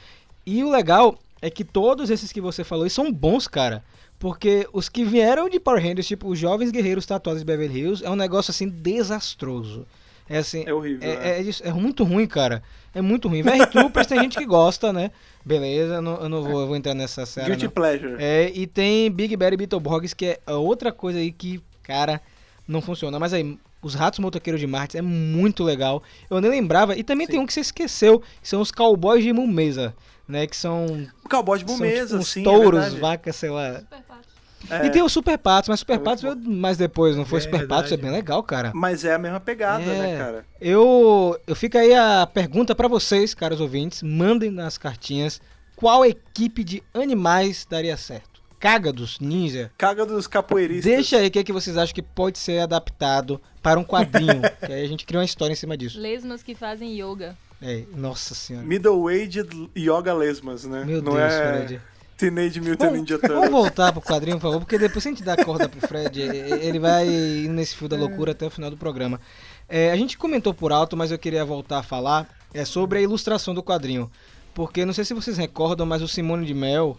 [0.47, 3.83] E o legal é que todos esses que você falou são bons, cara.
[4.19, 8.05] Porque os que vieram de Power Rangers, tipo os Jovens Guerreiros Tatuados de Beverly Hills,
[8.05, 9.87] é um negócio assim desastroso.
[10.29, 10.63] É assim.
[10.67, 11.39] É horrível, É, é.
[11.39, 12.63] é isso- é muito ruim, cara.
[12.95, 13.43] É muito ruim.
[13.43, 15.11] VR Troopers tem gente que gosta, né?
[15.45, 17.49] Beleza, eu não, eu não vou, eu vou entrar nessa série.
[17.49, 17.73] Guilty não.
[17.73, 18.15] Pleasure.
[18.19, 22.21] É, e tem Big Bad Beetleborgs, que é outra coisa aí que, cara,
[22.67, 23.19] não funciona.
[23.19, 26.03] Mas aí, os Ratos Motoqueiros de Marte é muito legal.
[26.31, 26.97] Eu nem lembrava.
[26.97, 29.95] E também tem um que você esqueceu, que são os Cowboys de Mumeza,
[30.29, 30.47] né?
[30.47, 30.87] Que são,
[31.25, 33.01] O Cowboy de são Bumeza, tipo, sim, é touros, verdade.
[33.01, 33.83] vacas, sei lá.
[34.71, 37.39] É, E tem o Super Patos, mas Super É Patos veio mais depois, não foi?
[37.39, 38.23] É Super Patos é bem verdade.
[38.23, 38.71] legal, cara.
[38.73, 39.99] Mas é a mesma pegada, É.
[39.99, 40.45] né, cara?
[40.61, 44.03] Eu, eu fica aí a pergunta pra vocês, caros ouvintes.
[44.05, 45.41] Mandem nas cartinhas
[45.75, 48.32] qual equipe de animais daria certo.
[48.63, 50.85] Cágados, ninja, Caga dos capoeiristas.
[50.85, 54.41] Deixa aí o que, é que vocês acham que pode ser adaptado para um quadrinho.
[54.65, 55.99] que aí a gente cria uma história em cima disso.
[55.99, 57.37] Lesmas que fazem yoga.
[57.61, 58.65] É, nossa senhora.
[58.65, 60.85] Middle-aged Yoga Lesmas, né?
[60.85, 61.81] Meu Não Deus, é Fred.
[62.17, 63.51] Teenage Mutant Vamos, Ninja vamos Turtles.
[63.51, 66.25] voltar pro quadrinho, por favor, porque depois se a gente dá corda pro Fred, e-
[66.65, 69.21] ele vai indo nesse fio da loucura até o final do programa.
[69.69, 73.03] É, a gente comentou por alto, mas eu queria voltar a falar é, sobre a
[73.03, 74.09] ilustração do quadrinho.
[74.55, 76.97] Porque não sei se vocês recordam, mas o Simone de Mel,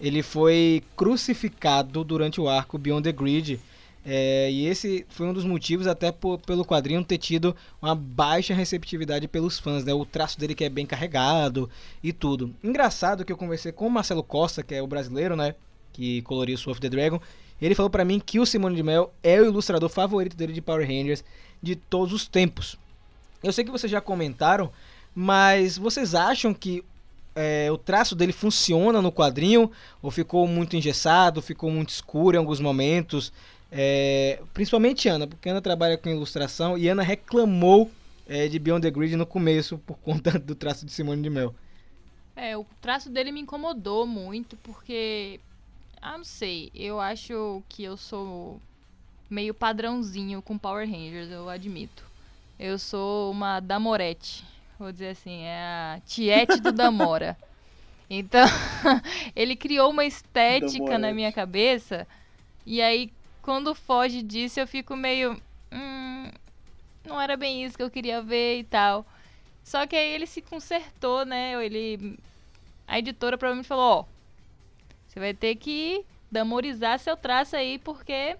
[0.00, 3.60] ele foi crucificado durante o arco Beyond the Grid.
[4.02, 8.54] É, e esse foi um dos motivos até po- pelo quadrinho ter tido uma baixa
[8.54, 9.92] receptividade pelos fãs, né?
[9.92, 11.68] O traço dele que é bem carregado
[12.02, 12.54] e tudo.
[12.64, 15.54] Engraçado que eu conversei com o Marcelo Costa, que é o brasileiro, né?
[15.92, 17.20] Que coloriu Sword of the Dragon.
[17.60, 20.62] Ele falou pra mim que o Simone de Mel é o ilustrador favorito dele de
[20.62, 21.22] Power Rangers
[21.62, 22.76] de todos os tempos.
[23.42, 24.72] Eu sei que vocês já comentaram,
[25.14, 26.82] mas vocês acham que
[27.40, 29.70] é, o traço dele funciona no quadrinho?
[30.02, 33.32] Ou ficou muito engessado, ficou muito escuro em alguns momentos?
[33.72, 37.90] É, principalmente Ana, porque Ana trabalha com ilustração e Ana reclamou
[38.28, 41.54] é, de Beyond the Grid no começo por conta do traço de Simone de Mel.
[42.36, 45.40] É, o traço dele me incomodou muito, porque.
[46.00, 46.70] Ah, não sei.
[46.74, 48.60] Eu acho que eu sou
[49.28, 52.04] meio padrãozinho com Power Rangers, eu admito.
[52.58, 54.44] Eu sou uma Damorete.
[54.80, 57.36] Vou dizer assim, é a Tiete do Damora.
[58.12, 58.44] Então,
[59.36, 61.14] ele criou uma estética na Damorete.
[61.14, 62.08] minha cabeça.
[62.66, 65.40] E aí, quando foge disso, eu fico meio.
[65.70, 66.28] Hum,
[67.04, 69.06] não era bem isso que eu queria ver e tal.
[69.62, 71.52] Só que aí ele se consertou, né?
[71.64, 72.18] Ele.
[72.88, 74.04] A editora provavelmente falou, ó.
[75.06, 78.36] Você vai ter que damorizar seu traço aí, porque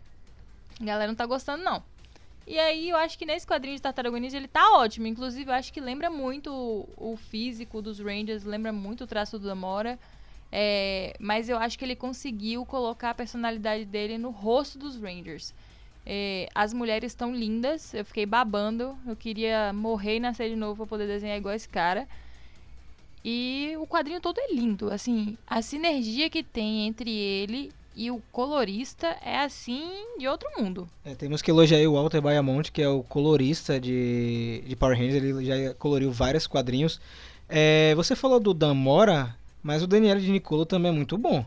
[0.81, 1.85] a galera não tá gostando, não.
[2.51, 5.07] E aí eu acho que nesse quadrinho de Tartaruga Ninja ele tá ótimo.
[5.07, 6.51] Inclusive, eu acho que lembra muito
[6.97, 9.97] o, físico dos Rangers, lembra muito o traço do Damora.
[10.51, 15.55] É, mas eu acho que ele conseguiu colocar a personalidade dele no rosto dos Rangers.
[16.05, 18.99] É, as mulheres estão lindas, eu fiquei babando.
[19.07, 22.09] Eu queria morrer e nascer de novo pra poder desenhar igual esse cara.
[23.25, 28.23] E o quadrinho todo é lindo, assim, a sinergia que tem entre ele e o
[28.33, 30.89] colorista é assim de outro mundo.
[31.05, 34.97] É, temos que elogiar aí o Walter Baiamonte, que é o colorista de, de Power
[34.97, 37.01] Rangers, ele já coloriu vários quadrinhos.
[37.49, 41.45] É, você falou do Damora, mas o Daniel de Nicolo também é muito bom.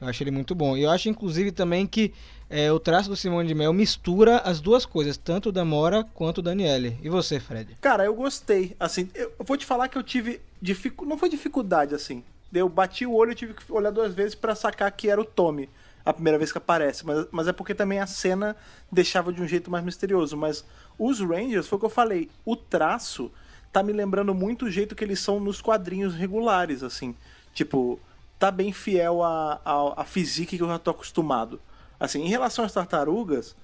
[0.00, 0.76] Eu acho ele muito bom.
[0.76, 2.14] E eu acho, inclusive, também que
[2.48, 6.04] é, o traço do Simone de Mel mistura as duas coisas, tanto o da Mora
[6.14, 6.96] quanto o Daniele.
[7.02, 7.76] E você, Fred?
[7.80, 8.74] Cara, eu gostei.
[8.80, 11.04] Assim, eu vou te falar que eu tive dificu...
[11.04, 12.24] não foi dificuldade assim.
[12.52, 15.24] Eu bati o olho e tive que olhar duas vezes pra sacar que era o
[15.24, 15.68] Tommy
[16.04, 18.56] a primeira vez que aparece, mas, mas é porque também a cena
[18.90, 20.64] deixava de um jeito mais misterioso, mas
[20.98, 23.30] os Rangers, foi o que eu falei, o traço
[23.72, 27.14] tá me lembrando muito o jeito que eles são nos quadrinhos regulares, assim.
[27.54, 28.00] Tipo,
[28.38, 29.60] tá bem fiel à,
[29.96, 31.60] à, physique que eu já tô acostumado.
[31.98, 33.54] Assim, em relação às tartarugas,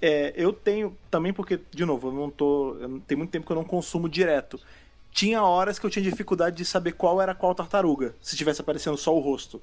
[0.00, 2.76] é, eu tenho também porque, de novo, eu não tô.
[2.80, 4.58] eu tem muito tempo que eu não consumo direto.
[5.12, 8.96] Tinha horas que eu tinha dificuldade de saber qual era qual tartaruga, se tivesse aparecendo
[8.96, 9.60] só o rosto.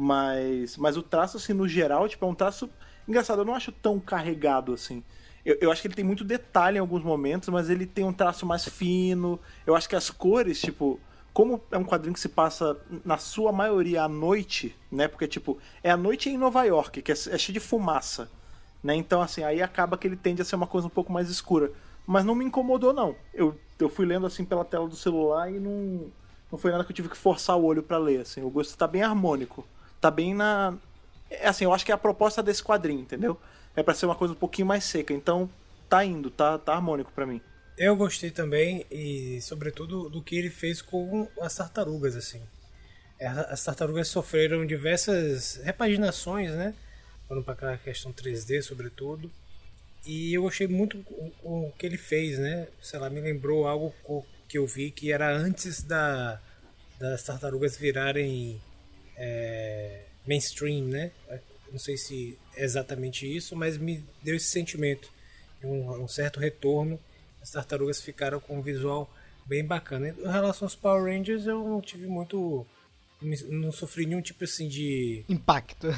[0.00, 2.70] Mas, mas o traço, assim, no geral, tipo, é um traço.
[3.08, 5.02] Engraçado, eu não acho tão carregado assim.
[5.44, 8.12] Eu, eu acho que ele tem muito detalhe em alguns momentos, mas ele tem um
[8.12, 9.40] traço mais fino.
[9.66, 11.00] Eu acho que as cores, tipo.
[11.32, 15.08] Como é um quadrinho que se passa, na sua maioria, à noite, né?
[15.08, 18.30] Porque, tipo, é a noite em Nova York, que é, é cheio de fumaça.
[18.82, 18.94] Né?
[18.94, 21.72] Então, assim, aí acaba que ele tende a ser uma coisa um pouco mais escura.
[22.06, 23.16] Mas não me incomodou, não.
[23.34, 26.06] Eu, eu fui lendo, assim, pela tela do celular e não,
[26.52, 28.42] não foi nada que eu tive que forçar o olho pra ler, assim.
[28.42, 29.66] O gosto tá bem harmônico.
[30.00, 30.76] Tá bem na...
[31.30, 33.38] É assim, eu acho que é a proposta desse quadrinho, entendeu?
[33.76, 35.12] É pra ser uma coisa um pouquinho mais seca.
[35.12, 35.50] Então,
[35.88, 37.40] tá indo, tá, tá harmônico pra mim.
[37.76, 42.42] Eu gostei também e, sobretudo, do que ele fez com as tartarugas, assim.
[43.18, 46.74] É, As tartarugas sofreram diversas repaginações, né?
[47.26, 49.30] Foram para aquela questão 3D, sobretudo.
[50.04, 51.04] E eu gostei muito
[51.42, 52.68] o que ele fez, né?
[52.80, 53.94] Sei lá, me lembrou algo
[54.48, 56.40] que eu vi que era antes da,
[56.98, 58.60] das tartarugas virarem
[59.18, 61.10] é, mainstream, né?
[61.70, 65.10] Não sei se é exatamente isso, mas me deu esse sentimento
[65.60, 66.98] de um, um certo retorno.
[67.42, 69.12] As tartarugas ficaram com um visual
[69.44, 70.08] bem bacana.
[70.08, 72.66] Em relação aos Power Rangers, eu não tive muito.
[73.20, 75.24] Não sofri nenhum tipo assim de.
[75.28, 75.88] Impacto.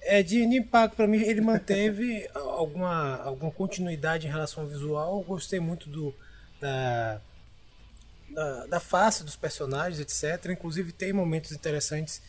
[0.00, 5.18] É, de, de impacto para mim, ele manteve alguma, alguma continuidade em relação ao visual.
[5.18, 6.14] Eu gostei muito do,
[6.60, 7.20] da,
[8.30, 10.50] da, da face dos personagens, etc.
[10.50, 12.20] Inclusive, tem momentos interessantes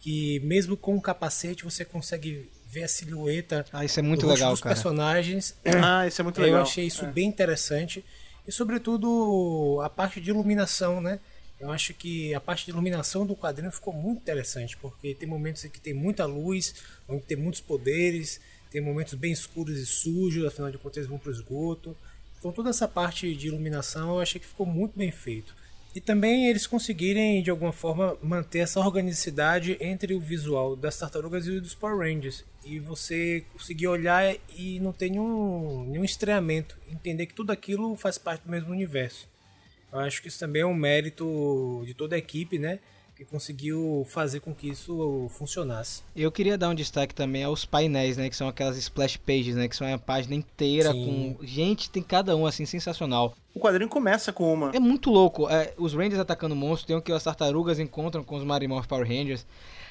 [0.00, 4.26] que, mesmo com o capacete, você consegue ver a silhueta Ah, isso é muito do
[4.28, 4.74] rosto legal, dos cara.
[4.74, 5.56] personagens.
[5.82, 6.58] Ah, isso é muito legal.
[6.60, 8.04] Eu achei isso bem interessante.
[8.46, 11.20] E sobretudo a parte de iluminação, né?
[11.58, 15.62] Eu acho que a parte de iluminação do quadrinho ficou muito interessante, porque tem momentos
[15.64, 16.74] em que tem muita luz,
[17.06, 18.40] onde tem muitos poderes,
[18.70, 21.94] tem momentos bem escuros e sujos, afinal de contas eles vão para o esgoto.
[22.38, 25.54] Então toda essa parte de iluminação eu achei que ficou muito bem feito.
[25.92, 31.46] E também eles conseguirem, de alguma forma, manter essa organicidade entre o visual das tartarugas
[31.48, 32.44] e dos Power Rangers.
[32.64, 36.78] E você conseguir olhar e não ter nenhum, nenhum estranhamento.
[36.88, 39.28] Entender que tudo aquilo faz parte do mesmo universo.
[39.92, 42.78] Eu acho que isso também é um mérito de toda a equipe, né?
[43.20, 46.02] Que conseguiu fazer com que isso funcionasse.
[46.16, 48.30] Eu queria dar um destaque também aos painéis, né?
[48.30, 49.68] Que são aquelas splash pages, né?
[49.68, 51.36] Que são uma página inteira Sim.
[51.38, 51.46] com.
[51.46, 53.34] Gente, tem cada um, assim, sensacional.
[53.54, 54.70] O quadrinho começa com uma.
[54.74, 55.50] É muito louco.
[55.50, 59.06] É, os Rangers atacando monstros, tem o que as tartarugas encontram com os Marimorph Power
[59.06, 59.44] Rangers.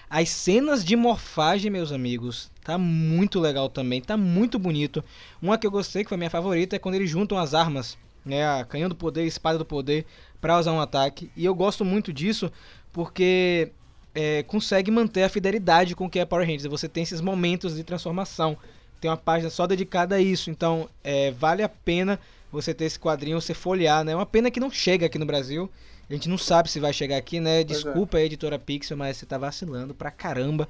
[0.09, 5.03] As cenas de morfagem, meus amigos, tá muito legal também, tá muito bonito.
[5.39, 7.95] Uma que eu gostei, que foi a minha favorita, é quando eles juntam as armas,
[8.25, 10.07] né, a canhão do poder, a espada do poder,
[10.41, 11.29] pra usar um ataque.
[11.35, 12.51] E eu gosto muito disso
[12.91, 13.71] porque
[14.13, 16.65] é, consegue manter a fidelidade com o que é Power Rangers.
[16.65, 18.57] Você tem esses momentos de transformação.
[18.99, 22.19] Tem uma página só dedicada a isso, então é, vale a pena
[22.51, 24.11] você ter esse quadrinho, você folhear, né?
[24.11, 25.69] É uma pena que não chega aqui no Brasil.
[26.09, 27.63] A gente não sabe se vai chegar aqui, né?
[27.63, 27.83] Pois é.
[27.83, 30.67] Desculpa aí, editora Pixel, mas você tá vacilando pra caramba.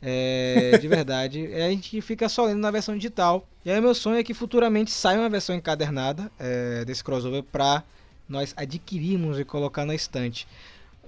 [0.00, 1.52] É, de verdade.
[1.52, 3.46] É, a gente fica só lendo na versão digital.
[3.64, 7.84] E aí meu sonho é que futuramente saia uma versão encadernada é, desse crossover pra
[8.28, 10.46] nós adquirirmos e colocar na estante.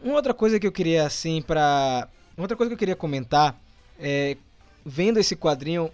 [0.03, 2.09] Uma outra coisa que eu queria, assim, pra.
[2.37, 3.61] Outra coisa que eu queria comentar
[3.99, 4.37] é.
[4.85, 5.91] Vendo esse quadrinho,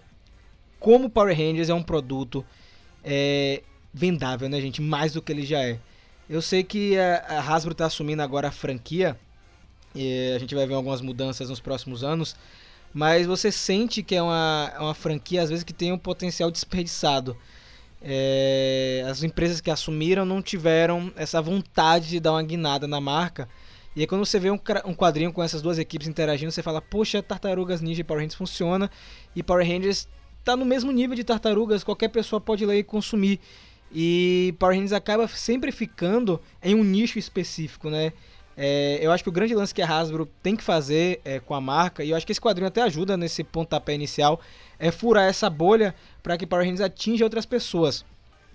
[0.79, 2.45] como Power Rangers é um produto
[3.03, 4.81] é, vendável, né, gente?
[4.81, 5.79] Mais do que ele já é.
[6.31, 9.19] Eu sei que a, a Hasbro está assumindo agora a franquia.
[9.95, 12.37] E a gente vai ver algumas mudanças nos próximos anos.
[12.93, 16.51] Mas você sente que é uma, é uma franquia, às vezes, que tem um potencial
[16.51, 17.37] desperdiçado.
[18.03, 23.49] É, as empresas que assumiram não tiveram essa vontade de dar uma guinada na marca.
[23.97, 26.83] E aí quando você vê um, um quadrinho com essas duas equipes interagindo, você fala,
[26.83, 28.91] poxa, Tartarugas Ninja e Power Rangers funciona.
[29.35, 30.07] E Power Rangers
[30.45, 33.41] tá no mesmo nível de Tartarugas, qualquer pessoa pode ler e consumir.
[33.91, 38.13] E Power Rangers acaba sempre ficando em um nicho específico, né?
[38.55, 41.55] É, eu acho que o grande lance que a Hasbro tem que fazer é, com
[41.55, 44.41] a marca, e eu acho que esse quadrinho até ajuda nesse pontapé inicial,
[44.79, 48.05] é furar essa bolha para que Power Rangers atinja outras pessoas.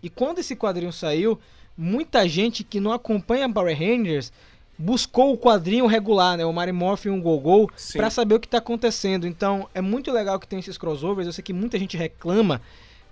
[0.04, 1.40] E quando esse quadrinho saiu,
[1.78, 4.32] muita gente que não acompanha Power Rangers
[4.82, 6.46] buscou o quadrinho regular, né?
[6.46, 9.28] O Mary Morphin e um Gogol, pra saber o que tá acontecendo.
[9.28, 11.28] Então, é muito legal que tem esses crossovers.
[11.28, 12.62] Eu sei que muita gente reclama.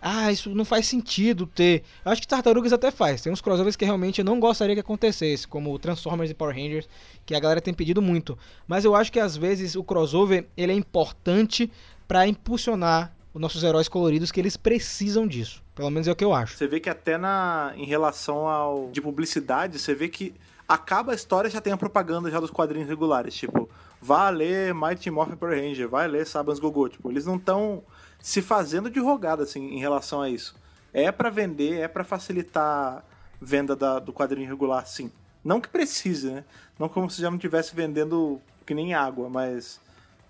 [0.02, 1.84] Ah, isso não faz sentido ter.
[2.06, 3.22] Eu acho que Tartarugas até faz.
[3.22, 6.56] Tem uns crossovers que realmente eu não gostaria que acontecesse, como o Transformers e Power
[6.56, 6.88] Rangers,
[7.26, 8.38] que a galera tem pedido muito.
[8.66, 11.70] Mas eu acho que às vezes o crossover ele é importante
[12.08, 15.62] pra impulsionar os nossos heróis coloridos, que eles precisam disso.
[15.76, 16.58] Pelo menos é o que eu acho.
[16.58, 20.34] Você vê que até na em relação ao de publicidade, você vê que
[20.70, 23.68] acaba a história já tem a propaganda já dos quadrinhos regulares, tipo,
[24.00, 27.84] vá ler Mighty Morphin Power Ranger, vai ler Sabans Gogô, tipo, eles não estão
[28.20, 30.56] se fazendo de rogada assim em relação a isso.
[30.94, 33.04] É pra vender, é pra facilitar
[33.42, 35.12] venda da- do quadrinho regular, sim.
[35.44, 36.44] Não que precise, né?
[36.78, 39.80] Não como se já não estivesse vendendo que nem água, mas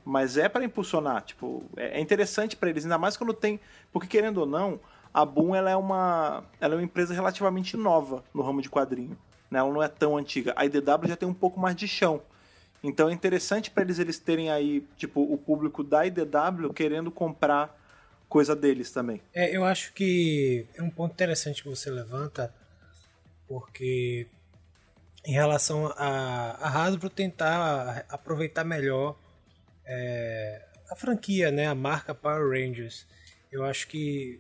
[0.05, 3.59] mas é pra impulsionar, tipo, é é interessante pra eles, ainda mais quando tem,
[3.91, 4.79] porque querendo ou não,
[5.13, 9.15] a Boom ela é uma, ela é uma empresa relativamente nova no ramo de quadrinho,
[9.49, 9.59] né?
[9.59, 10.53] Ela não é tão antiga.
[10.55, 12.21] A IDW já tem um pouco mais de chão.
[12.83, 17.77] Então é interessante pra eles eles terem aí, tipo, o público da IDW querendo comprar
[18.29, 19.21] coisa deles também.
[19.33, 22.53] É, eu acho que é um ponto interessante que você levanta,
[23.47, 24.27] porque
[25.25, 29.17] em relação a, a Hasbro tentar aproveitar melhor
[29.85, 33.05] é, a franquia, né, a marca Power Rangers,
[33.51, 34.39] eu acho que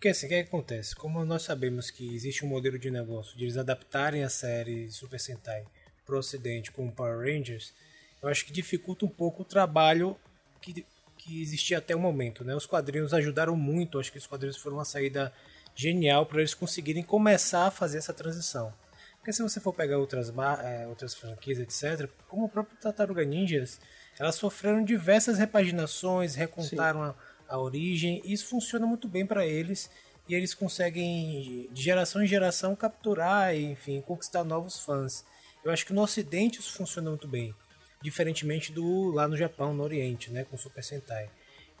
[0.00, 0.96] porque assim, o que, é que acontece?
[0.96, 5.20] Como nós sabemos que existe um modelo de negócio de eles adaptarem a série Super
[5.20, 5.62] Sentai
[6.06, 7.74] para o Ocidente com Power Rangers,
[8.22, 10.16] eu acho que dificulta um pouco o trabalho
[10.62, 10.86] que,
[11.18, 12.42] que existia até o momento.
[12.42, 12.54] Né?
[12.54, 15.30] Os quadrinhos ajudaram muito, acho que os quadrinhos foram uma saída
[15.74, 18.72] genial para eles conseguirem começar a fazer essa transição.
[19.18, 20.32] Porque se você for pegar outras,
[20.62, 23.78] eh, outras franquias, etc., como o próprio Tartaruga Ninjas,
[24.18, 27.14] elas sofreram diversas repaginações, recontaram a,
[27.50, 29.90] a origem, isso funciona muito bem para eles,
[30.28, 35.24] e eles conseguem, de geração em geração, capturar enfim, conquistar novos fãs.
[35.64, 37.54] Eu acho que no Ocidente isso funciona muito bem,
[38.00, 41.28] diferentemente do lá no Japão, no Oriente, né, com Super Sentai.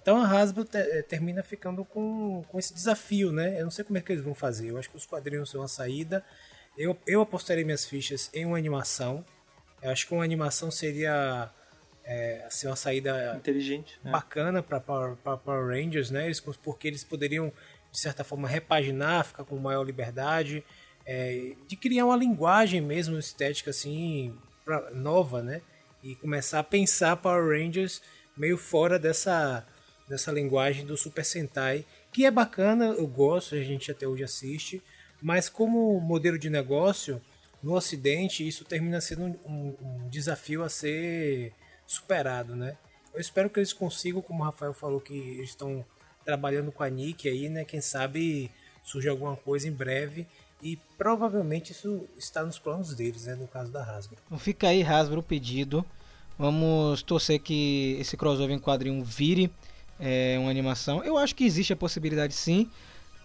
[0.02, 3.60] Então a Hasbro te- eh, termina ficando com, com esse desafio, né?
[3.60, 4.68] Eu não sei como é que eles vão fazer.
[4.68, 6.24] Eu acho que os quadrinhos são a saída.
[6.76, 9.22] Eu, eu apostaria minhas fichas em uma animação.
[9.82, 11.50] Eu acho que uma animação seria
[12.04, 13.98] é, assim, uma saída Inteligente.
[14.02, 14.10] né?
[14.10, 16.26] bacana para Power, Power Rangers, né?
[16.26, 17.52] Eles, porque eles poderiam,
[17.92, 20.64] de certa forma, repaginar, ficar com maior liberdade,
[21.06, 24.34] é, de criar uma linguagem mesmo estética assim
[24.64, 25.60] pra- nova, né?
[26.02, 28.00] E começar a pensar Power Rangers
[28.36, 29.66] meio fora dessa
[30.08, 34.82] dessa linguagem do Super Sentai, que é bacana, eu gosto, a gente até hoje assiste,
[35.22, 37.22] mas como modelo de negócio
[37.62, 41.52] no Ocidente isso termina sendo um- um desafio a ser
[41.90, 42.76] superado, né?
[43.12, 45.84] Eu espero que eles consigam, como o Rafael falou, que eles estão
[46.24, 47.64] trabalhando com a Nick aí, né?
[47.64, 48.48] Quem sabe
[48.84, 50.24] surge alguma coisa em breve
[50.62, 53.34] e provavelmente isso está nos planos deles, né?
[53.34, 54.18] No caso da Hasbro.
[54.24, 55.84] Então fica aí, Hasbro, o pedido.
[56.38, 59.52] Vamos torcer que esse crossover em quadrinho vire
[59.98, 61.02] é, uma animação.
[61.02, 62.70] Eu acho que existe a possibilidade sim.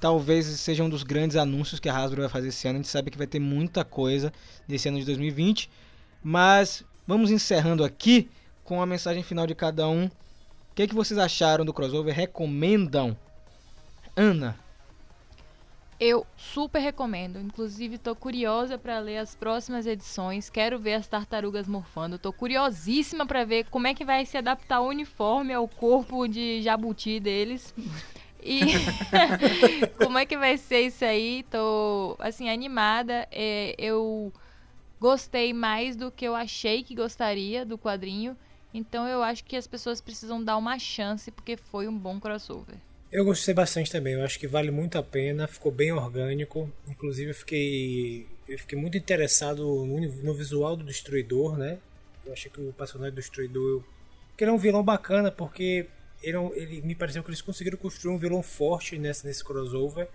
[0.01, 2.79] Talvez seja um dos grandes anúncios que a Hasbro vai fazer esse ano.
[2.79, 4.33] A gente sabe que vai ter muita coisa
[4.67, 5.69] desse ano de 2020.
[6.23, 8.27] Mas vamos encerrando aqui
[8.65, 10.07] com a mensagem final de cada um.
[10.07, 10.11] O
[10.75, 12.13] que, é que vocês acharam do crossover?
[12.13, 13.17] Recomendam?
[14.17, 14.59] Ana,
[15.99, 17.39] Eu super recomendo.
[17.39, 20.49] Inclusive, tô curiosa pra ler as próximas edições.
[20.49, 22.19] Quero ver as tartarugas morfando.
[22.19, 26.61] Tô curiosíssima pra ver como é que vai se adaptar o uniforme ao corpo de
[26.61, 27.73] jabuti deles.
[28.43, 28.61] E
[29.97, 31.43] como é que vai ser isso aí?
[31.49, 33.27] Tô, assim, animada.
[33.31, 34.33] É, eu
[34.99, 38.37] gostei mais do que eu achei que gostaria do quadrinho.
[38.75, 42.75] Então eu acho que as pessoas precisam dar uma chance, porque foi um bom crossover.
[43.09, 46.69] Eu gostei bastante também, eu acho que vale muito a pena, ficou bem orgânico.
[46.85, 51.79] Inclusive eu fiquei, eu fiquei muito interessado no, no visual do Destruidor, né?
[52.25, 53.81] Eu achei que o personagem do Destruidor
[54.35, 55.87] que ele é um vilão bacana, porque
[56.21, 60.09] ele, é ele me pareceu que eles conseguiram construir um vilão forte nesse, nesse crossover.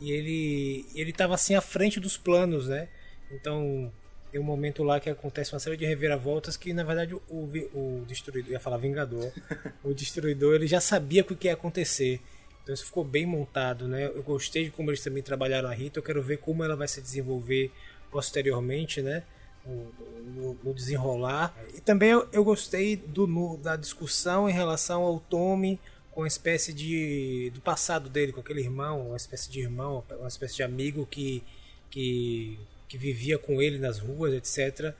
[0.00, 2.88] E ele ele tava assim à frente dos planos, né?
[3.30, 3.92] Então
[4.32, 8.04] tem um momento lá que acontece uma série de reviravoltas que na verdade o, o
[8.08, 9.30] destruidor, ia falar Vingador,
[9.84, 12.20] o destruidor ele já sabia o que ia acontecer.
[12.62, 14.06] Então isso ficou bem montado, né?
[14.06, 16.88] Eu gostei de como eles também trabalharam a Rita, eu quero ver como ela vai
[16.88, 17.70] se desenvolver
[18.10, 19.24] posteriormente, né?
[19.66, 19.92] No,
[20.34, 21.54] no- no desenrolar.
[21.74, 25.78] E também eu, eu gostei do, no- da discussão em relação ao Tommy
[26.10, 30.28] com a espécie de do passado dele com aquele irmão, uma espécie de irmão, uma
[30.28, 31.42] espécie de amigo que
[31.90, 32.58] que,
[32.92, 34.94] que vivia com ele nas ruas, etc.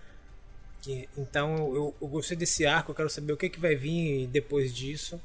[0.81, 4.29] Que- então eu, eu gostei desse arco, eu quero saber o que, que vai vir
[4.29, 5.21] depois disso.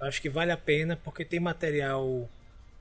[0.00, 2.28] Eu acho que vale a pena porque tem material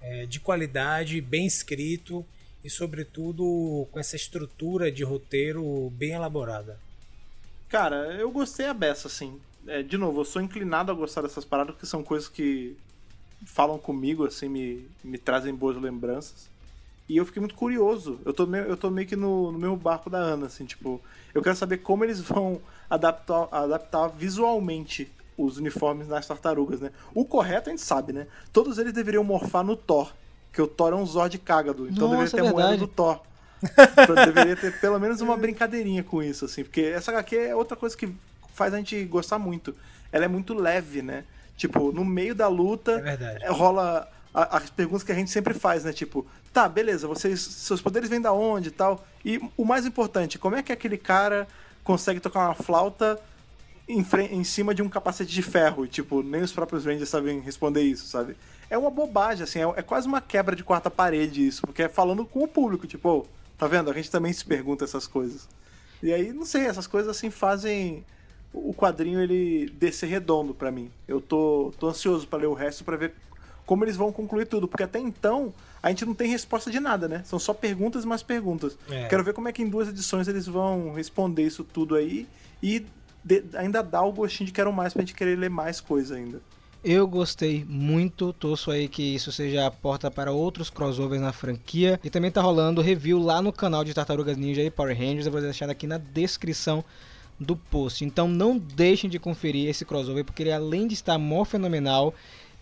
[0.01, 2.25] é, de qualidade, bem escrito
[2.63, 6.79] e, sobretudo, com essa estrutura de roteiro bem elaborada.
[7.69, 9.39] Cara, eu gostei a beça, assim.
[9.67, 12.75] É, de novo, eu sou inclinado a gostar dessas paradas porque são coisas que
[13.45, 16.49] falam comigo, assim, me, me trazem boas lembranças.
[17.09, 18.19] E eu fiquei muito curioso.
[18.25, 21.01] Eu tô meio, eu tô meio que no, no mesmo barco da Ana, assim, tipo,
[21.33, 26.91] eu quero saber como eles vão adaptar, adaptar visualmente os uniformes nas tartarugas, né?
[27.13, 28.27] O correto a gente sabe, né?
[28.51, 30.11] Todos eles deveriam morfar no Thor,
[30.51, 32.79] que o Thor é um Zord cágado, então Nossa, deveria ter a moeda verdade.
[32.79, 33.19] do Thor.
[34.03, 37.75] Então deveria ter pelo menos uma brincadeirinha com isso, assim, porque essa HQ é outra
[37.75, 38.09] coisa que
[38.53, 39.73] faz a gente gostar muito.
[40.11, 41.23] Ela é muito leve, né?
[41.55, 43.43] Tipo, no meio da luta, É verdade.
[43.43, 45.91] é, rola as perguntas que a gente sempre faz, né?
[45.93, 49.05] Tipo, tá, beleza, vocês, seus poderes vêm da onde e tal.
[49.25, 51.47] E o mais importante, como é que aquele cara
[51.83, 53.19] consegue tocar uma flauta
[53.87, 55.85] em, em cima de um capacete de ferro?
[55.85, 58.35] E, tipo, nem os próprios Rangers sabem responder isso, sabe?
[58.69, 61.89] É uma bobagem, assim, é, é quase uma quebra de quarta parede isso, porque é
[61.89, 63.25] falando com o público, tipo, "Ô,
[63.57, 63.89] tá vendo?
[63.89, 65.47] A gente também se pergunta essas coisas.
[66.03, 68.05] E aí, não sei, essas coisas assim fazem
[68.53, 70.91] o quadrinho ele descer redondo pra mim.
[71.07, 73.13] Eu tô, tô ansioso pra ler o resto pra ver
[73.67, 75.53] como eles vão concluir tudo, porque até então
[75.83, 77.21] a gente não tem resposta de nada, né?
[77.25, 78.75] São só perguntas e mais perguntas.
[78.89, 79.07] É.
[79.07, 82.27] Quero ver como é que em duas edições eles vão responder isso tudo aí
[82.63, 82.83] e
[83.23, 86.41] de- ainda dá o gostinho de quero mais pra gente querer ler mais coisa ainda.
[86.83, 91.99] Eu gostei muito, torço aí que isso seja a porta para outros crossovers na franquia.
[92.03, 95.31] E também tá rolando review lá no canal de Tartarugas Ninja e Power Rangers, eu
[95.31, 96.85] vou deixar aqui na descrição
[97.39, 98.05] do post.
[98.05, 102.13] Então não deixem de conferir esse crossover, porque ele além de estar mó fenomenal,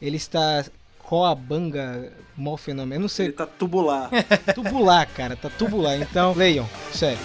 [0.01, 0.65] ele está
[1.05, 2.97] coabanga mó fenomenal.
[2.97, 4.09] Eu não sei, Ele tá tubular.
[4.53, 5.95] tubular, cara, tá tubular.
[5.97, 7.19] Então leiam, sério.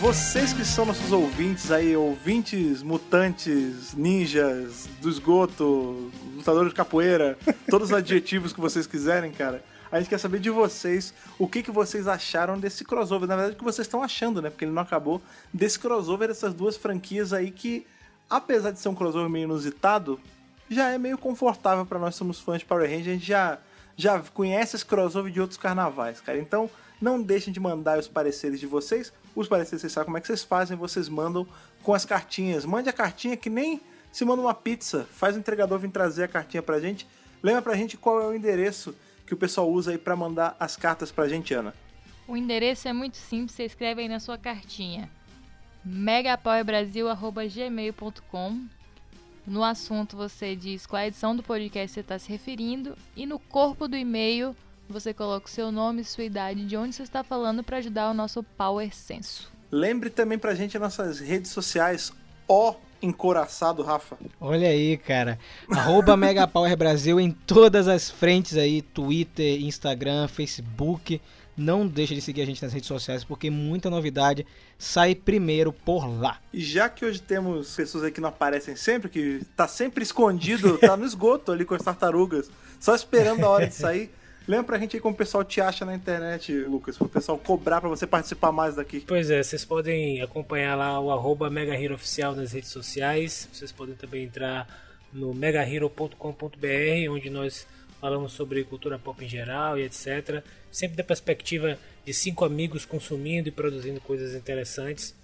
[0.00, 7.90] Vocês que são nossos ouvintes aí, ouvintes, mutantes, ninjas, do esgoto, lutadores de capoeira, todos
[7.90, 9.62] os adjetivos que vocês quiserem, cara.
[9.92, 13.28] A gente quer saber de vocês o que, que vocês acharam desse crossover.
[13.28, 14.48] Na verdade, o que vocês estão achando, né?
[14.48, 15.20] Porque ele não acabou.
[15.52, 17.86] Desse crossover dessas duas franquias aí que,
[18.28, 20.20] apesar de ser um crossover meio inusitado,
[20.68, 23.08] já é meio confortável pra nós somos fãs de Power Rangers.
[23.08, 23.58] A gente já,
[23.96, 26.38] já conhece esse crossover de outros carnavais, cara.
[26.38, 26.70] Então,
[27.00, 29.12] não deixem de mandar os pareceres de vocês.
[29.34, 30.76] Os pareceres, vocês sabem como é que vocês fazem.
[30.76, 31.44] Vocês mandam
[31.82, 32.64] com as cartinhas.
[32.64, 33.80] Mande a cartinha que nem
[34.12, 35.08] se manda uma pizza.
[35.12, 37.08] Faz o entregador vir trazer a cartinha pra gente.
[37.42, 38.94] Lembra pra gente qual é o endereço
[39.30, 41.72] que o pessoal usa aí pra mandar as cartas pra gente, Ana.
[42.26, 45.08] O endereço é muito simples, você escreve aí na sua cartinha.
[45.84, 48.64] megapowerbrasil.gmail.com
[49.46, 53.86] No assunto você diz qual edição do podcast você está se referindo e no corpo
[53.86, 54.56] do e-mail
[54.88, 58.14] você coloca o seu nome, sua idade, de onde você está falando para ajudar o
[58.14, 59.48] nosso Power Senso.
[59.70, 62.12] Lembre também pra gente as nossas redes sociais.
[62.48, 64.16] Ó, encoraçado, Rafa.
[64.40, 65.38] Olha aí, cara.
[65.70, 71.20] Arroba Mega Power Brasil em todas as frentes aí, Twitter, Instagram, Facebook.
[71.56, 74.46] Não deixe de seguir a gente nas redes sociais, porque muita novidade
[74.78, 76.38] sai primeiro por lá.
[76.52, 80.78] E já que hoje temos pessoas aí que não aparecem sempre, que tá sempre escondido,
[80.78, 84.10] tá no esgoto ali com as tartarugas, só esperando a hora de sair.
[84.48, 87.80] Lembra pra gente aí como o pessoal te acha na internet, Lucas, pro pessoal cobrar
[87.80, 89.00] pra você participar mais daqui.
[89.06, 93.48] Pois é, vocês podem acompanhar lá o arroba Mega Hero Oficial nas redes sociais.
[93.52, 94.66] Vocês podem também entrar
[95.12, 97.66] no megahero.com.br, onde nós
[98.00, 100.42] falamos sobre cultura pop em geral e etc.
[100.72, 105.14] Sempre da perspectiva de cinco amigos consumindo e produzindo coisas interessantes.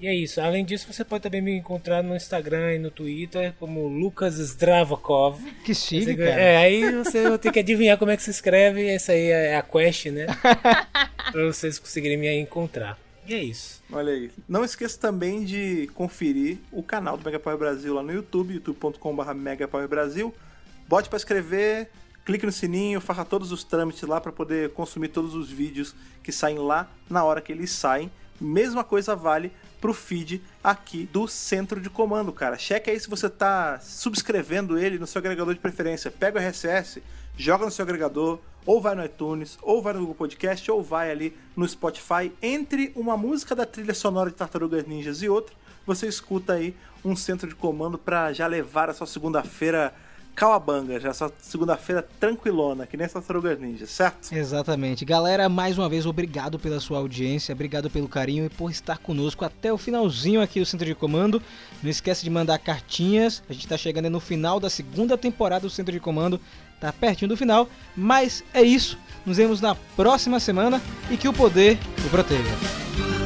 [0.00, 0.40] E é isso.
[0.40, 5.38] Além disso, você pode também me encontrar no Instagram e no Twitter como Lucas Zdravakov.
[5.62, 6.30] Que chique, Você- cara.
[6.40, 8.86] É, aí você vai ter que adivinhar como é que se escreve.
[8.88, 10.26] Essa aí é a quest, né?
[11.30, 12.98] pra vocês conseguirem me encontrar.
[13.26, 13.82] E é isso.
[13.92, 14.30] Olha aí.
[14.48, 19.34] Não esqueça também de conferir o canal do Mega Power Brasil lá no YouTube, youtube.com.br
[19.34, 20.34] megapowerbrasil.
[20.88, 21.90] Bote pra escrever,
[22.24, 26.32] clique no sininho, faça todos os trâmites lá pra poder consumir todos os vídeos que
[26.32, 28.10] saem lá na hora que eles saem.
[28.40, 32.58] Mesma coisa vale pro feed aqui do centro de comando, cara.
[32.58, 36.10] Cheque aí se você tá subscrevendo ele no seu agregador de preferência.
[36.10, 37.02] Pega o RSS,
[37.36, 41.10] joga no seu agregador, ou vai no iTunes, ou vai no Google Podcast, ou vai
[41.10, 42.30] ali no Spotify.
[42.42, 45.54] Entre uma música da trilha sonora de Tartarugas Ninjas e outra,
[45.86, 49.94] você escuta aí um centro de comando pra já levar a sua segunda-feira
[50.34, 54.32] calabanga, já sua segunda-feira tranquilona, que nem as Tartarugas Ninjas, certo?
[54.32, 55.04] Exatamente.
[55.04, 59.44] Galera, mais uma vez, obrigado pela sua audiência, obrigado pelo carinho e por estar conosco
[59.44, 61.42] até o finalzinho aqui do Centro de Comando.
[61.82, 65.70] Não esquece de mandar cartinhas, a gente tá chegando no final da segunda temporada do
[65.70, 66.40] Centro de Comando,
[66.80, 68.98] tá pertinho do final, mas é isso.
[69.26, 73.19] Nos vemos na próxima semana e que o poder o proteja.